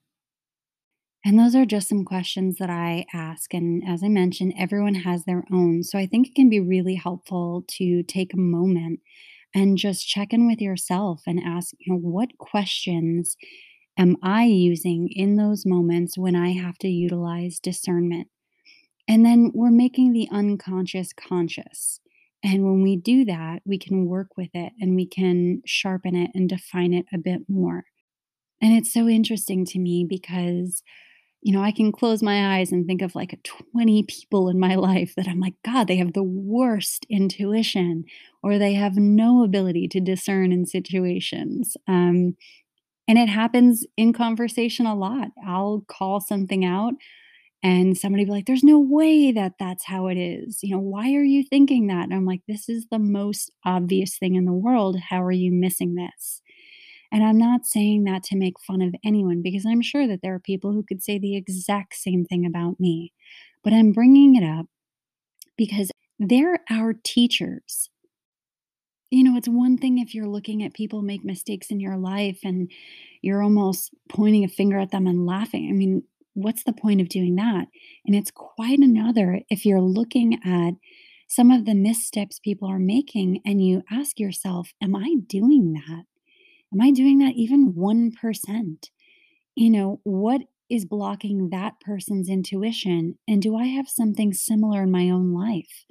And 1.24 1.38
those 1.38 1.54
are 1.54 1.64
just 1.64 1.88
some 1.88 2.04
questions 2.04 2.58
that 2.58 2.68
I 2.68 3.06
ask. 3.14 3.54
And 3.54 3.82
as 3.88 4.02
I 4.02 4.08
mentioned, 4.08 4.52
everyone 4.58 4.94
has 4.94 5.24
their 5.24 5.44
own. 5.50 5.82
So 5.82 5.98
I 5.98 6.06
think 6.06 6.26
it 6.26 6.34
can 6.34 6.50
be 6.50 6.60
really 6.60 6.96
helpful 6.96 7.64
to 7.68 8.02
take 8.02 8.34
a 8.34 8.38
moment 8.38 9.00
and 9.54 9.78
just 9.78 10.06
check 10.06 10.32
in 10.32 10.46
with 10.46 10.60
yourself 10.60 11.22
and 11.26 11.40
ask, 11.42 11.72
you 11.78 11.92
know, 11.92 11.98
what 11.98 12.36
questions 12.36 13.36
am 13.96 14.16
I 14.22 14.44
using 14.44 15.08
in 15.10 15.36
those 15.36 15.64
moments 15.64 16.18
when 16.18 16.36
I 16.36 16.52
have 16.52 16.76
to 16.78 16.88
utilize 16.88 17.58
discernment? 17.58 18.28
And 19.08 19.24
then 19.24 19.50
we're 19.54 19.70
making 19.70 20.12
the 20.12 20.28
unconscious 20.30 21.12
conscious. 21.12 22.00
And 22.42 22.64
when 22.64 22.82
we 22.82 22.96
do 22.96 23.24
that, 23.24 23.62
we 23.64 23.78
can 23.78 24.06
work 24.06 24.36
with 24.36 24.50
it 24.52 24.72
and 24.78 24.94
we 24.94 25.06
can 25.06 25.62
sharpen 25.64 26.14
it 26.14 26.32
and 26.34 26.48
define 26.48 26.92
it 26.92 27.06
a 27.12 27.18
bit 27.18 27.42
more. 27.48 27.84
And 28.60 28.74
it's 28.74 28.92
so 28.92 29.08
interesting 29.08 29.64
to 29.66 29.78
me 29.78 30.06
because 30.08 30.82
you 31.44 31.52
know, 31.52 31.62
I 31.62 31.72
can 31.72 31.92
close 31.92 32.24
my 32.24 32.58
eyes 32.58 32.72
and 32.72 32.86
think 32.86 33.02
of 33.02 33.14
like 33.14 33.38
20 33.44 34.04
people 34.04 34.48
in 34.50 34.60
my 34.60 34.74
life 34.90 35.14
that 35.16 35.28
I'm 35.28 35.40
like, 35.40 35.54
God, 35.64 35.88
they 35.88 35.98
have 35.98 36.14
the 36.14 36.24
worst 36.24 37.06
intuition 37.10 38.04
or 38.42 38.58
they 38.58 38.74
have 38.74 38.96
no 38.96 39.44
ability 39.44 39.88
to 39.90 40.00
discern 40.00 40.52
in 40.52 40.66
situations. 40.66 41.76
Um, 41.88 42.36
and 43.08 43.18
it 43.18 43.28
happens 43.28 43.86
in 43.96 44.12
conversation 44.12 44.86
a 44.86 44.94
lot. 44.96 45.28
I'll 45.46 45.84
call 45.88 46.20
something 46.20 46.64
out 46.64 46.94
and 47.62 47.96
somebody 47.96 48.24
be 48.26 48.30
like, 48.30 48.46
there's 48.46 48.64
no 48.64 48.78
way 48.78 49.32
that 49.32 49.54
that's 49.58 49.86
how 49.86 50.08
it 50.08 50.18
is. 50.18 50.60
You 50.62 50.74
know, 50.76 50.80
why 50.82 51.14
are 51.14 51.22
you 51.24 51.44
thinking 51.44 51.86
that? 51.88 52.04
And 52.04 52.14
I'm 52.14 52.26
like, 52.26 52.42
this 52.48 52.68
is 52.68 52.86
the 52.90 52.98
most 52.98 53.50
obvious 53.64 54.18
thing 54.18 54.34
in 54.34 54.44
the 54.44 54.52
world. 54.52 54.98
How 55.10 55.22
are 55.24 55.32
you 55.32 55.50
missing 55.52 55.94
this? 55.94 56.42
And 57.14 57.22
I'm 57.22 57.38
not 57.38 57.64
saying 57.64 58.02
that 58.04 58.24
to 58.24 58.36
make 58.36 58.58
fun 58.58 58.82
of 58.82 58.92
anyone 59.04 59.40
because 59.40 59.64
I'm 59.64 59.80
sure 59.80 60.08
that 60.08 60.18
there 60.20 60.34
are 60.34 60.40
people 60.40 60.72
who 60.72 60.82
could 60.82 61.00
say 61.00 61.16
the 61.16 61.36
exact 61.36 61.94
same 61.94 62.24
thing 62.24 62.44
about 62.44 62.80
me. 62.80 63.12
But 63.62 63.72
I'm 63.72 63.92
bringing 63.92 64.34
it 64.34 64.42
up 64.42 64.66
because 65.56 65.92
they're 66.18 66.58
our 66.68 66.92
teachers. 66.92 67.88
You 69.12 69.22
know, 69.22 69.36
it's 69.36 69.46
one 69.46 69.78
thing 69.78 69.98
if 69.98 70.12
you're 70.12 70.26
looking 70.26 70.64
at 70.64 70.74
people 70.74 71.02
make 71.02 71.24
mistakes 71.24 71.70
in 71.70 71.78
your 71.78 71.96
life 71.96 72.40
and 72.42 72.68
you're 73.22 73.44
almost 73.44 73.94
pointing 74.08 74.42
a 74.42 74.48
finger 74.48 74.80
at 74.80 74.90
them 74.90 75.06
and 75.06 75.24
laughing. 75.24 75.68
I 75.70 75.72
mean, 75.72 76.02
what's 76.32 76.64
the 76.64 76.72
point 76.72 77.00
of 77.00 77.08
doing 77.08 77.36
that? 77.36 77.68
And 78.04 78.16
it's 78.16 78.32
quite 78.32 78.80
another 78.80 79.38
if 79.48 79.64
you're 79.64 79.80
looking 79.80 80.40
at 80.44 80.72
some 81.28 81.52
of 81.52 81.64
the 81.64 81.76
missteps 81.76 82.40
people 82.40 82.68
are 82.68 82.80
making 82.80 83.40
and 83.46 83.64
you 83.64 83.84
ask 83.88 84.18
yourself, 84.18 84.72
Am 84.82 84.96
I 84.96 85.14
doing 85.28 85.74
that? 85.74 86.06
Am 86.74 86.80
I 86.80 86.90
doing 86.90 87.18
that 87.18 87.34
even 87.36 87.72
1%? 87.72 88.88
You 89.54 89.70
know, 89.70 90.00
what 90.02 90.40
is 90.68 90.84
blocking 90.84 91.50
that 91.50 91.78
person's 91.80 92.28
intuition? 92.28 93.16
And 93.28 93.40
do 93.40 93.56
I 93.56 93.66
have 93.66 93.88
something 93.88 94.32
similar 94.32 94.82
in 94.82 94.90
my 94.90 95.08
own 95.08 95.32
life? 95.32 95.84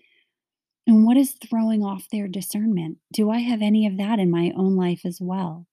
And 0.85 1.05
what 1.05 1.15
is 1.15 1.35
throwing 1.49 1.83
off 1.83 2.09
their 2.11 2.27
discernment? 2.27 2.97
Do 3.13 3.29
I 3.29 3.39
have 3.39 3.61
any 3.61 3.87
of 3.87 3.97
that 3.97 4.19
in 4.19 4.29
my 4.29 4.51
own 4.57 4.75
life 4.75 5.01
as 5.05 5.19
well? 5.21 5.67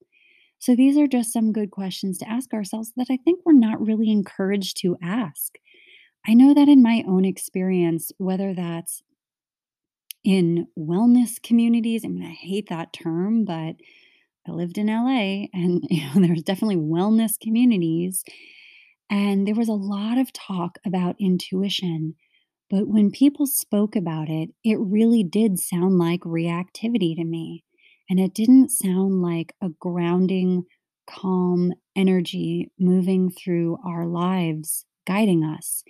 So, 0.60 0.76
these 0.76 0.96
are 0.96 1.08
just 1.08 1.32
some 1.32 1.52
good 1.52 1.70
questions 1.72 2.18
to 2.18 2.30
ask 2.30 2.52
ourselves 2.52 2.92
that 2.96 3.08
I 3.10 3.16
think 3.16 3.40
we're 3.44 3.54
not 3.54 3.84
really 3.84 4.10
encouraged 4.10 4.76
to 4.82 4.96
ask. 5.02 5.54
I 6.28 6.34
know 6.34 6.54
that 6.54 6.68
in 6.68 6.82
my 6.82 7.02
own 7.08 7.24
experience, 7.24 8.12
whether 8.18 8.54
that's 8.54 9.02
in 10.22 10.66
wellness 10.78 11.42
communities, 11.42 12.04
I 12.04 12.08
mean, 12.08 12.24
I 12.24 12.34
hate 12.34 12.68
that 12.68 12.92
term, 12.92 13.44
but 13.44 13.76
I 14.48 14.52
lived 14.52 14.78
in 14.78 14.86
LA 14.86 15.46
and 15.52 15.84
you 15.90 16.04
know 16.04 16.26
there's 16.26 16.42
definitely 16.42 16.76
wellness 16.76 17.32
communities 17.40 18.24
and 19.10 19.46
there 19.46 19.54
was 19.54 19.68
a 19.68 19.72
lot 19.72 20.18
of 20.18 20.32
talk 20.32 20.78
about 20.86 21.16
intuition 21.18 22.14
but 22.70 22.86
when 22.86 23.10
people 23.10 23.46
spoke 23.46 23.96
about 23.96 24.28
it 24.28 24.50
it 24.64 24.78
really 24.80 25.22
did 25.24 25.58
sound 25.58 25.98
like 25.98 26.20
reactivity 26.20 27.16
to 27.16 27.24
me 27.24 27.64
and 28.08 28.18
it 28.18 28.34
didn't 28.34 28.70
sound 28.70 29.22
like 29.22 29.54
a 29.62 29.68
grounding 29.78 30.64
calm 31.08 31.72
energy 31.96 32.70
moving 32.78 33.30
through 33.30 33.78
our 33.84 34.06
lives 34.06 34.84
guiding 35.06 35.44
us. 35.44 35.82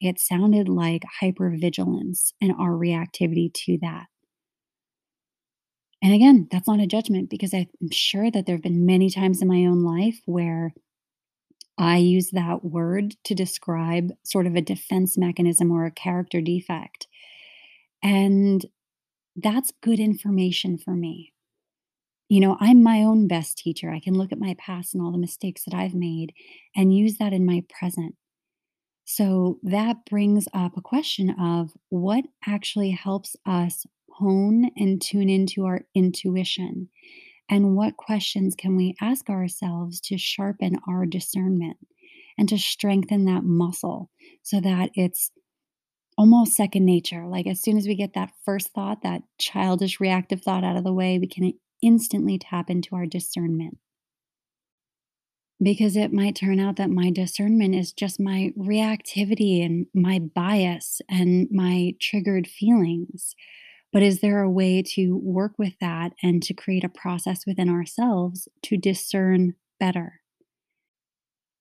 It 0.00 0.18
sounded 0.18 0.68
like 0.68 1.02
hypervigilance 1.22 2.32
and 2.40 2.52
our 2.52 2.72
reactivity 2.72 3.52
to 3.54 3.78
that 3.82 4.06
and 6.04 6.12
again, 6.12 6.48
that's 6.50 6.68
not 6.68 6.80
a 6.80 6.86
judgment 6.86 7.30
because 7.30 7.54
I'm 7.54 7.66
sure 7.90 8.30
that 8.30 8.44
there 8.44 8.56
have 8.56 8.62
been 8.62 8.84
many 8.84 9.08
times 9.08 9.40
in 9.40 9.48
my 9.48 9.64
own 9.64 9.82
life 9.82 10.20
where 10.26 10.74
I 11.78 11.96
use 11.96 12.28
that 12.32 12.62
word 12.62 13.14
to 13.24 13.34
describe 13.34 14.12
sort 14.22 14.46
of 14.46 14.54
a 14.54 14.60
defense 14.60 15.16
mechanism 15.16 15.72
or 15.72 15.86
a 15.86 15.90
character 15.90 16.42
defect. 16.42 17.06
And 18.02 18.66
that's 19.34 19.72
good 19.80 19.98
information 19.98 20.76
for 20.76 20.90
me. 20.90 21.32
You 22.28 22.40
know, 22.40 22.58
I'm 22.60 22.82
my 22.82 22.98
own 22.98 23.26
best 23.26 23.56
teacher. 23.56 23.90
I 23.90 24.00
can 24.00 24.12
look 24.12 24.30
at 24.30 24.38
my 24.38 24.54
past 24.58 24.92
and 24.92 25.02
all 25.02 25.10
the 25.10 25.16
mistakes 25.16 25.64
that 25.64 25.74
I've 25.74 25.94
made 25.94 26.34
and 26.76 26.94
use 26.94 27.16
that 27.16 27.32
in 27.32 27.46
my 27.46 27.64
present. 27.80 28.14
So 29.06 29.58
that 29.62 30.04
brings 30.04 30.48
up 30.52 30.76
a 30.76 30.82
question 30.82 31.30
of 31.30 31.70
what 31.88 32.26
actually 32.46 32.90
helps 32.90 33.36
us 33.46 33.86
hone 34.18 34.70
and 34.76 35.00
tune 35.00 35.28
into 35.28 35.64
our 35.64 35.82
intuition? 35.94 36.88
And 37.48 37.76
what 37.76 37.96
questions 37.96 38.54
can 38.54 38.76
we 38.76 38.94
ask 39.00 39.28
ourselves 39.28 40.00
to 40.02 40.16
sharpen 40.16 40.78
our 40.88 41.04
discernment 41.04 41.76
and 42.38 42.48
to 42.48 42.58
strengthen 42.58 43.26
that 43.26 43.44
muscle 43.44 44.10
so 44.42 44.60
that 44.60 44.90
it's 44.94 45.30
almost 46.16 46.56
second 46.56 46.84
nature? 46.84 47.26
Like, 47.26 47.46
as 47.46 47.60
soon 47.60 47.76
as 47.76 47.86
we 47.86 47.94
get 47.94 48.14
that 48.14 48.32
first 48.44 48.70
thought, 48.72 49.02
that 49.02 49.22
childish 49.38 50.00
reactive 50.00 50.42
thought 50.42 50.64
out 50.64 50.76
of 50.76 50.84
the 50.84 50.92
way, 50.92 51.18
we 51.18 51.26
can 51.26 51.52
instantly 51.82 52.38
tap 52.38 52.70
into 52.70 52.96
our 52.96 53.06
discernment. 53.06 53.78
Because 55.62 55.96
it 55.96 56.12
might 56.12 56.34
turn 56.34 56.58
out 56.58 56.76
that 56.76 56.90
my 56.90 57.10
discernment 57.10 57.74
is 57.74 57.92
just 57.92 58.18
my 58.18 58.52
reactivity 58.58 59.64
and 59.64 59.86
my 59.94 60.18
bias 60.18 61.00
and 61.08 61.48
my 61.50 61.94
triggered 62.00 62.46
feelings. 62.48 63.34
But 63.94 64.02
is 64.02 64.20
there 64.20 64.42
a 64.42 64.50
way 64.50 64.82
to 64.94 65.16
work 65.16 65.52
with 65.56 65.78
that 65.80 66.14
and 66.20 66.42
to 66.42 66.52
create 66.52 66.82
a 66.82 66.88
process 66.88 67.46
within 67.46 67.70
ourselves 67.70 68.48
to 68.64 68.76
discern 68.76 69.54
better? 69.78 70.20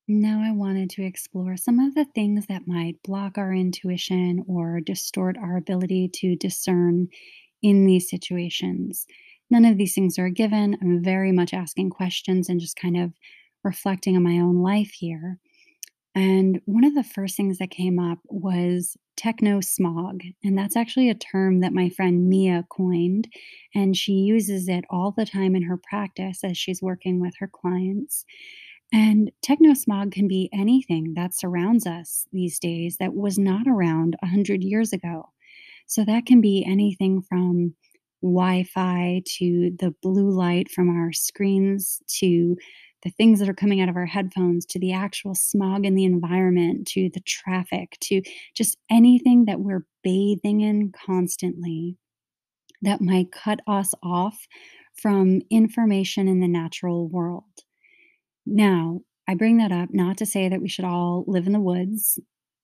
Now, 0.08 0.42
I 0.44 0.52
wanted 0.52 0.90
to 0.92 1.04
explore 1.04 1.58
some 1.58 1.78
of 1.80 1.94
the 1.94 2.06
things 2.06 2.48
that 2.48 2.68
might 2.68 3.02
block 3.04 3.38
our 3.38 3.54
intuition 3.54 4.44
or 4.48 4.82
distort 4.82 5.38
our 5.38 5.56
ability 5.58 6.10
to 6.16 6.36
discern 6.36 7.08
in 7.62 7.86
these 7.86 8.10
situations. 8.10 9.06
none 9.52 9.66
of 9.66 9.78
these 9.78 9.94
things 9.94 10.18
are 10.18 10.30
given. 10.30 10.76
I'm 10.82 11.04
very 11.04 11.32
much 11.32 11.54
asking 11.54 11.92
questions 11.92 12.50
and 12.50 12.60
just 12.60 12.76
kind 12.76 12.98
of 12.98 13.14
reflecting 13.64 14.16
on 14.16 14.24
my 14.24 14.40
own 14.40 14.64
life 14.64 14.94
here. 14.94 15.40
And 16.16 16.62
one 16.66 16.84
of 16.84 16.94
the 16.94 17.04
first 17.04 17.36
things 17.36 17.58
that 17.58 17.72
came 17.72 17.98
up 17.98 18.20
was 18.26 18.96
techno 19.18 19.62
smog. 19.62 20.22
And 20.44 20.58
that's 20.58 20.76
actually 20.76 21.10
a 21.10 21.16
term 21.16 21.62
that 21.62 21.74
my 21.74 21.90
friend 21.90 22.30
Mia 22.30 22.66
coined. 22.70 23.28
And 23.74 23.98
she 23.98 24.14
uses 24.14 24.68
it 24.68 24.86
all 24.90 25.12
the 25.12 25.26
time 25.26 25.56
in 25.56 25.64
her 25.64 25.78
practice 25.78 26.44
as 26.44 26.58
she's 26.58 26.82
working 26.82 27.20
with 27.20 27.34
her 27.40 27.48
clients. 27.48 28.26
And 28.94 29.32
techno 29.42 29.74
smog 29.74 30.12
can 30.12 30.28
be 30.28 30.50
anything 30.54 31.14
that 31.16 31.34
surrounds 31.34 31.88
us 31.88 32.28
these 32.32 32.60
days 32.60 32.98
that 33.00 33.16
was 33.16 33.40
not 33.40 33.68
around 33.68 34.16
100 34.22 34.64
years 34.64 34.94
ago. 34.94 35.30
So 35.88 36.06
that 36.06 36.26
can 36.28 36.42
be 36.42 36.64
anything 36.66 37.22
from 37.22 37.76
Wi 38.22 38.64
Fi 38.64 39.22
to 39.38 39.72
the 39.80 39.94
blue 40.02 40.30
light 40.30 40.70
from 40.72 40.90
our 40.90 41.12
screens 41.12 42.02
to 42.20 42.56
the 43.04 43.12
things 43.12 43.40
that 43.40 43.50
are 43.50 43.54
coming 43.54 43.82
out 43.82 43.90
of 43.90 43.96
our 43.96 44.06
headphones 44.06 44.66
to 44.66 44.80
the 44.80 44.94
actual 44.94 45.36
smog 45.36 45.86
in 45.86 45.96
the 45.96 46.06
environment 46.06 46.88
to 46.88 47.10
the 47.14 47.20
traffic 47.22 47.98
to 48.02 48.22
just 48.56 48.78
anything 48.90 49.46
that 49.46 49.60
we're 49.60 49.86
bathing 50.04 50.62
in 50.62 50.92
constantly 50.92 51.98
that 52.82 53.02
might 53.02 53.32
cut 53.32 53.60
us 53.68 53.94
off 54.04 54.48
from 54.96 55.42
information 55.50 56.28
in 56.28 56.40
the 56.40 56.48
natural 56.48 57.08
world. 57.08 57.44
Now, 58.46 59.02
I 59.28 59.36
bring 59.36 59.58
that 59.58 59.72
up 59.72 59.90
not 59.92 60.18
to 60.18 60.26
say 60.26 60.50
that 60.50 60.62
we 60.62 60.70
should 60.70 60.86
all 60.86 61.24
live 61.28 61.48
in 61.48 61.54
the 61.54 61.60
woods, 61.60 62.20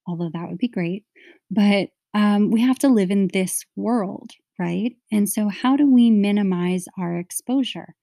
although 0.07 0.29
that 0.33 0.49
would 0.49 0.57
be 0.57 0.67
great, 0.67 1.05
but 1.49 1.89
um, 2.13 2.51
we 2.51 2.61
have 2.61 2.79
to 2.79 2.89
live 2.89 3.11
in 3.11 3.29
this 3.33 3.65
world, 3.75 4.31
right? 4.57 4.95
And 5.11 5.29
so, 5.29 5.47
how 5.47 5.77
do 5.77 5.89
we 5.89 6.09
minimize 6.09 6.85
our 6.97 7.15
exposure? 7.17 7.95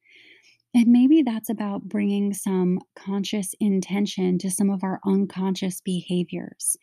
And 0.77 0.89
maybe 0.89 1.23
that's 1.23 1.49
about 1.49 1.89
bringing 1.89 2.35
some 2.35 2.81
conscious 2.95 3.55
intention 3.61 4.37
to 4.41 4.51
some 4.51 4.69
of 4.69 4.85
our 4.85 5.01
unconscious 5.07 5.81
behaviors. 5.81 6.77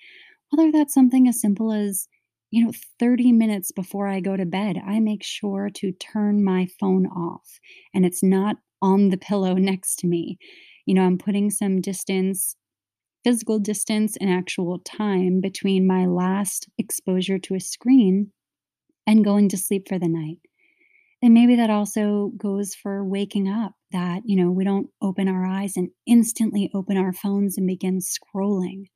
Whether 0.50 0.72
that's 0.72 0.96
something 0.96 1.28
as 1.28 1.40
simple 1.40 1.72
as, 1.72 2.08
you 2.50 2.66
know, 2.66 2.72
30 3.00 3.32
minutes 3.34 3.72
before 3.72 4.08
I 4.08 4.20
go 4.20 4.36
to 4.36 4.48
bed, 4.48 4.82
I 4.84 5.00
make 5.00 5.22
sure 5.22 5.70
to 5.76 5.92
turn 5.92 6.44
my 6.44 6.68
phone 6.80 7.06
off 7.06 7.60
and 7.94 8.04
it's 8.04 8.24
not 8.24 8.56
on 8.82 9.10
the 9.10 9.18
pillow 9.18 9.54
next 9.60 9.98
to 9.98 10.08
me. 10.08 10.40
You 10.88 10.96
know, 10.96 11.04
I'm 11.04 11.20
putting 11.20 11.52
some 11.52 11.80
distance, 11.80 12.56
physical 13.24 13.60
distance, 13.60 14.18
and 14.18 14.28
actual 14.28 14.80
time 14.80 15.40
between 15.40 15.86
my 15.86 16.08
last 16.08 16.68
exposure 16.80 17.38
to 17.38 17.54
a 17.54 17.60
screen 17.60 18.32
and 19.06 19.24
going 19.24 19.50
to 19.50 19.58
sleep 19.58 19.88
for 19.88 20.00
the 20.00 20.10
night. 20.10 20.40
And 21.22 21.34
maybe 21.34 21.56
that 21.58 21.70
also 21.70 22.32
goes 22.36 22.74
for 22.74 23.06
waking 23.06 23.48
up 23.48 23.76
that, 23.94 24.24
you 24.26 24.36
know, 24.36 24.52
we 24.52 24.66
don't 24.66 24.90
open 25.02 25.30
our 25.30 25.46
eyes 25.46 25.78
and 25.78 25.90
instantly 26.08 26.72
open 26.76 26.98
our 26.98 27.14
phones 27.14 27.58
and 27.58 27.68
begin 27.68 28.00
scrolling 28.00 28.88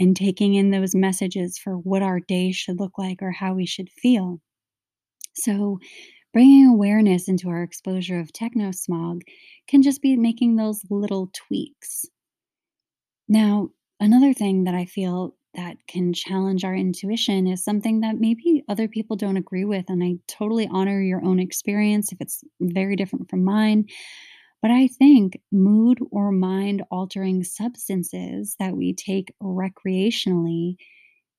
and 0.00 0.16
taking 0.16 0.54
in 0.54 0.70
those 0.70 0.94
messages 0.94 1.58
for 1.58 1.74
what 1.74 2.02
our 2.02 2.20
day 2.20 2.52
should 2.52 2.80
look 2.80 2.98
like 2.98 3.22
or 3.22 3.32
how 3.32 3.54
we 3.54 3.66
should 3.66 3.90
feel. 3.90 4.40
So, 5.34 5.78
bringing 6.32 6.66
awareness 6.66 7.28
into 7.28 7.48
our 7.50 7.62
exposure 7.62 8.20
of 8.20 8.32
techno 8.32 8.72
smog 8.72 9.22
can 9.68 9.82
just 9.82 10.02
be 10.02 10.16
making 10.16 10.56
those 10.56 10.84
little 10.90 11.30
tweaks. 11.34 12.06
Now, 13.28 13.70
another 14.00 14.32
thing 14.32 14.64
that 14.64 14.74
I 14.74 14.84
feel 14.84 15.36
that 15.54 15.76
can 15.86 16.12
challenge 16.12 16.64
our 16.64 16.74
intuition 16.74 17.46
is 17.46 17.62
something 17.64 18.00
that 18.00 18.18
maybe 18.18 18.64
other 18.68 18.88
people 18.88 19.16
don't 19.16 19.36
agree 19.36 19.64
with. 19.64 19.84
And 19.88 20.02
I 20.02 20.16
totally 20.26 20.66
honor 20.66 21.00
your 21.00 21.24
own 21.24 21.38
experience 21.38 22.10
if 22.12 22.20
it's 22.20 22.42
very 22.60 22.96
different 22.96 23.30
from 23.30 23.44
mine. 23.44 23.86
But 24.64 24.70
I 24.70 24.88
think 24.88 25.42
mood 25.52 25.98
or 26.10 26.32
mind 26.32 26.84
altering 26.90 27.44
substances 27.44 28.56
that 28.58 28.74
we 28.74 28.94
take 28.94 29.34
recreationally 29.42 30.76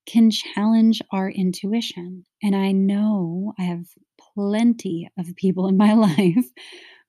can 0.06 0.30
challenge 0.30 1.02
our 1.12 1.32
intuition. 1.32 2.26
And 2.44 2.56
I 2.56 2.72
know 2.72 3.54
I 3.58 3.64
have 3.64 3.88
plenty 4.36 5.10
of 5.18 5.36
people 5.38 5.68
in 5.68 5.76
my 5.76 5.94
life 6.18 6.46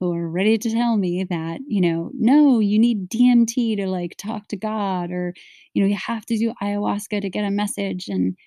who 0.01 0.11
are 0.15 0.31
ready 0.31 0.57
to 0.57 0.71
tell 0.71 0.97
me 0.97 1.25
that, 1.25 1.61
you 1.69 1.83
know, 1.83 2.11
no, 2.15 2.61
you 2.61 2.79
need 2.79 3.11
DMT 3.11 3.77
to 3.77 3.87
like 3.87 4.17
talk 4.17 4.49
to 4.49 4.57
God, 4.57 5.11
or, 5.11 5.35
you 5.75 5.83
know, 5.83 5.89
you 5.91 5.97
have 5.97 6.25
to 6.25 6.39
do 6.39 6.55
ayahuasca 6.63 7.21
to 7.21 7.29
get 7.29 7.45
a 7.45 7.51
message. 7.51 8.09
And 8.09 8.39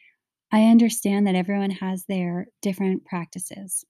I 0.52 0.64
understand 0.64 1.28
that 1.28 1.36
everyone 1.36 1.70
has 1.70 2.04
their 2.06 2.48
different 2.64 3.06
practices. 3.06 3.86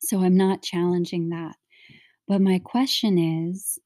So 0.00 0.22
I'm 0.22 0.38
not 0.38 0.62
challenging 0.62 1.28
that. 1.28 1.56
But 2.28 2.40
my 2.40 2.58
question 2.58 3.18
is 3.18 3.78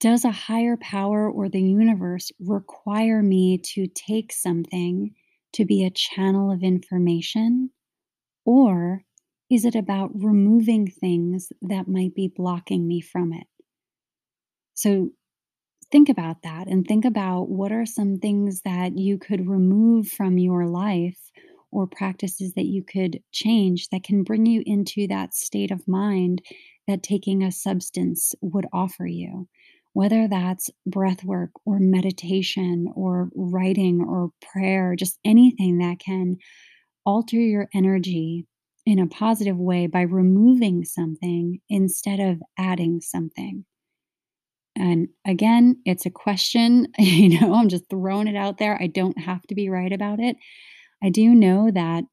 Does 0.00 0.24
a 0.24 0.30
higher 0.30 0.76
power 0.76 1.30
or 1.30 1.48
the 1.48 1.62
universe 1.62 2.30
require 2.38 3.22
me 3.22 3.58
to 3.74 3.86
take 3.86 4.32
something 4.32 5.14
to 5.54 5.64
be 5.64 5.84
a 5.84 5.90
channel 5.90 6.50
of 6.50 6.62
information? 6.62 7.70
Or 8.44 9.04
is 9.50 9.64
it 9.64 9.74
about 9.74 10.10
removing 10.14 10.86
things 10.88 11.52
that 11.62 11.88
might 11.88 12.14
be 12.14 12.32
blocking 12.34 12.86
me 12.86 13.00
from 13.00 13.32
it? 13.32 13.46
So 14.74 15.10
think 15.90 16.08
about 16.08 16.42
that 16.42 16.66
and 16.66 16.86
think 16.86 17.04
about 17.04 17.48
what 17.48 17.72
are 17.72 17.86
some 17.86 18.16
things 18.16 18.62
that 18.62 18.98
you 18.98 19.18
could 19.18 19.48
remove 19.48 20.08
from 20.08 20.38
your 20.38 20.66
life 20.66 21.18
or 21.74 21.86
practices 21.86 22.54
that 22.54 22.66
you 22.66 22.82
could 22.82 23.20
change 23.32 23.88
that 23.88 24.04
can 24.04 24.22
bring 24.22 24.46
you 24.46 24.62
into 24.64 25.06
that 25.08 25.34
state 25.34 25.72
of 25.72 25.86
mind 25.88 26.40
that 26.86 27.02
taking 27.02 27.42
a 27.42 27.50
substance 27.50 28.34
would 28.40 28.66
offer 28.72 29.06
you. 29.06 29.48
Whether 29.92 30.28
that's 30.28 30.70
breath 30.86 31.24
work 31.24 31.50
or 31.64 31.78
meditation 31.78 32.88
or 32.94 33.28
writing 33.34 34.00
or 34.00 34.30
prayer, 34.52 34.94
just 34.96 35.18
anything 35.24 35.78
that 35.78 35.98
can 35.98 36.36
alter 37.04 37.36
your 37.36 37.68
energy 37.74 38.46
in 38.86 38.98
a 38.98 39.06
positive 39.06 39.56
way 39.56 39.86
by 39.86 40.02
removing 40.02 40.84
something 40.84 41.60
instead 41.68 42.20
of 42.20 42.40
adding 42.58 43.00
something. 43.00 43.64
And 44.76 45.08
again, 45.26 45.80
it's 45.84 46.06
a 46.06 46.10
question. 46.10 46.88
You 46.98 47.40
know, 47.40 47.54
I'm 47.54 47.68
just 47.68 47.88
throwing 47.88 48.28
it 48.28 48.36
out 48.36 48.58
there. 48.58 48.80
I 48.80 48.86
don't 48.86 49.18
have 49.18 49.42
to 49.48 49.54
be 49.54 49.68
right 49.68 49.92
about 49.92 50.20
it. 50.20 50.36
I 51.02 51.10
do 51.10 51.34
know 51.34 51.70
that 51.70 52.04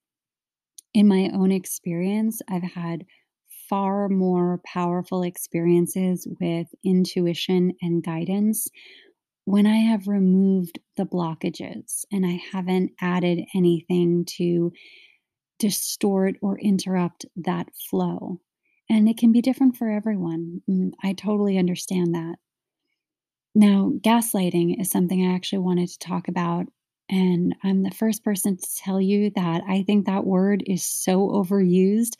in 0.94 1.08
my 1.08 1.30
own 1.34 1.52
experience, 1.52 2.42
I've 2.48 2.64
had 2.64 3.06
far 3.70 4.10
more 4.10 4.62
powerful 4.66 5.24
experiences 5.24 6.28
with 6.40 6.68
intuition 6.84 7.74
and 7.82 8.04
guidance 8.04 8.68
when 9.46 9.66
I 9.66 9.78
have 9.78 10.08
removed 10.08 10.80
the 10.98 11.06
blockages 11.06 12.06
and 12.12 12.26
I 12.26 12.42
haven't 12.52 12.92
added 13.02 13.46
anything 13.56 14.26
to 14.38 14.72
distort 15.60 16.36
or 16.42 16.60
interrupt 16.60 17.26
that 17.38 17.70
flow. 17.90 18.40
And 18.90 19.08
it 19.08 19.18
can 19.18 19.32
be 19.32 19.42
different 19.42 19.78
for 19.78 19.90
everyone. 19.90 20.62
Mm, 20.70 20.92
I 21.04 21.14
totally 21.14 21.58
understand 21.58 22.14
that. 22.16 22.38
Now, 23.54 23.92
gaslighting 24.00 24.80
is 24.80 24.90
something 24.90 25.26
I 25.26 25.34
actually 25.34 25.60
wanted 25.60 25.90
to 25.90 26.00
talk 26.00 26.28
about. 26.28 26.68
And 27.12 27.54
I'm 27.64 27.84
the 27.84 27.92
first 27.92 28.24
person 28.24 28.58
to 28.58 28.76
tell 28.78 29.02
you 29.02 29.32
that 29.36 29.62
I 29.68 29.84
think 29.84 30.06
that 30.06 30.26
word 30.26 30.64
is 30.66 30.84
so 30.84 31.28
overused. 31.30 32.16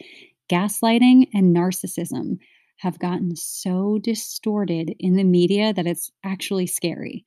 Gaslighting 0.50 1.30
and 1.34 1.56
narcissism 1.56 2.38
have 2.78 3.00
gotten 3.00 3.36
so 3.36 4.00
distorted 4.04 4.94
in 5.00 5.16
the 5.16 5.24
media 5.24 5.74
that 5.74 5.88
it's 5.88 6.12
actually 6.26 6.68
scary. 6.68 7.24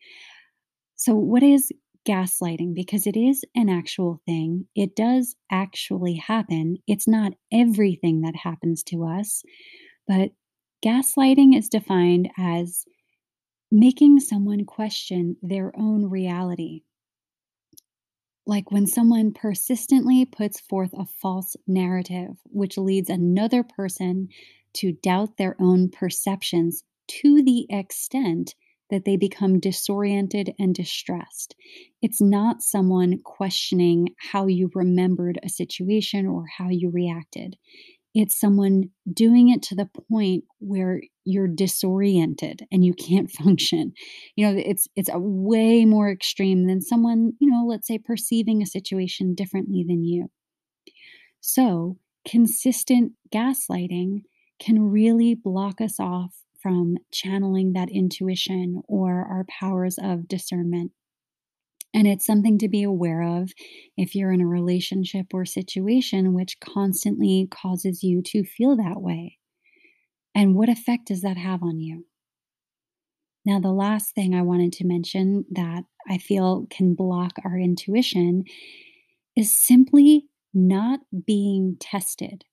So, 0.97 1.15
what 1.15 1.43
is 1.43 1.73
gaslighting 2.05 2.75
because 2.75 3.07
it 3.07 3.17
is 3.17 3.45
an 3.55 3.69
actual 3.69 4.21
thing. 4.27 4.67
It 4.75 4.95
does 4.95 5.35
actually 5.51 6.15
happen. 6.15 6.79
It's 6.87 7.09
not 7.09 7.33
everything 7.53 8.23
that 8.23 8.37
happens 8.37 8.83
to 8.85 9.05
us, 9.05 9.43
but 10.07 10.31
gaslighting 10.85 11.57
is 11.57 11.69
defined 11.69 12.31
as 12.37 12.85
making 13.71 14.21
someone 14.21 14.65
question 14.65 15.37
their 15.43 15.73
own 15.77 16.11
reality. 16.11 16.83
Like 18.47 18.71
when 18.71 18.87
someone 18.87 19.33
persistently 19.33 20.25
puts 20.25 20.61
forth 20.61 20.93
a 20.93 21.07
false 21.07 21.57
narrative, 21.67 22.37
which 22.45 22.77
leads 22.77 23.09
another 23.09 23.63
person 23.63 24.29
to 24.75 24.93
doubt 24.93 25.37
their 25.37 25.57
own 25.61 25.89
perceptions 25.89 26.85
to 27.07 27.43
the 27.43 27.67
extent 27.71 28.55
that 28.91 29.05
they 29.05 29.17
become 29.17 29.61
disoriented 29.61 30.55
and 30.59 30.75
distressed. 30.75 31.55
It's 32.03 32.21
not 32.21 32.63
someone 32.63 33.21
questioning 33.25 34.11
how 34.19 34.47
you 34.47 34.71
remembered 34.75 35.39
a 35.43 35.49
situation 35.49 36.27
or 36.27 36.45
how 36.59 36.69
you 36.69 36.91
reacted. 36.91 37.57
It's 38.15 38.39
someone 38.39 38.91
doing 39.13 39.49
it 39.49 39.63
to 39.65 39.75
the 39.75 39.89
point 40.09 40.45
where 40.61 41.03
you're 41.25 41.49
disoriented 41.49 42.67
and 42.71 42.85
you 42.85 42.95
can't 42.95 43.31
function. 43.43 43.93
You 44.37 44.47
know, 44.47 44.63
it's 44.65 44.87
it's 44.97 45.11
a 45.13 45.19
way 45.19 45.85
more 45.85 46.11
extreme 46.11 46.67
than 46.67 46.81
someone, 46.81 47.33
you 47.41 47.51
know, 47.51 47.65
let's 47.67 47.87
say 47.89 47.99
perceiving 47.99 48.63
a 48.63 48.67
situation 48.67 49.35
differently 49.35 49.85
than 49.87 50.05
you. 50.05 50.29
So, 51.41 51.99
consistent 52.27 53.13
gaslighting 53.33 54.23
can 54.59 54.91
really 54.91 55.35
block 55.35 55.81
us 55.81 56.01
off 56.01 56.35
from 56.61 56.97
channeling 57.13 57.75
that 57.75 57.91
intuition 57.91 58.83
or 58.89 59.25
our 59.27 59.45
powers 59.49 59.99
of 59.99 60.27
discernment. 60.27 60.93
And 61.95 62.09
it's 62.09 62.27
something 62.27 62.59
to 62.59 62.69
be 62.69 62.83
aware 62.83 63.23
of 63.23 63.53
if 63.97 64.17
you're 64.17 64.33
in 64.33 64.41
a 64.41 64.47
relationship 64.47 65.27
or 65.33 65.45
situation 65.45 66.35
which 66.35 66.59
constantly 66.59 67.47
causes 67.51 68.03
you 68.03 68.21
to 68.23 68.43
feel 68.43 68.77
that 68.77 69.01
way. 69.01 69.39
And 70.35 70.57
what 70.57 70.69
effect 70.69 71.07
does 71.07 71.21
that 71.23 71.37
have 71.37 71.63
on 71.63 71.79
you? 71.79 72.07
Now, 73.47 73.61
the 73.61 73.73
last 73.73 74.15
thing 74.15 74.35
I 74.35 74.43
wanted 74.43 74.73
to 74.75 74.87
mention 74.87 75.45
that 75.53 75.85
I 76.11 76.19
feel 76.19 76.67
can 76.69 76.95
block 76.95 77.35
our 77.45 77.59
intuition 77.59 78.45
is 79.37 79.57
simply 79.57 80.27
not 80.53 81.01
being 81.27 81.77
tested 81.79 82.45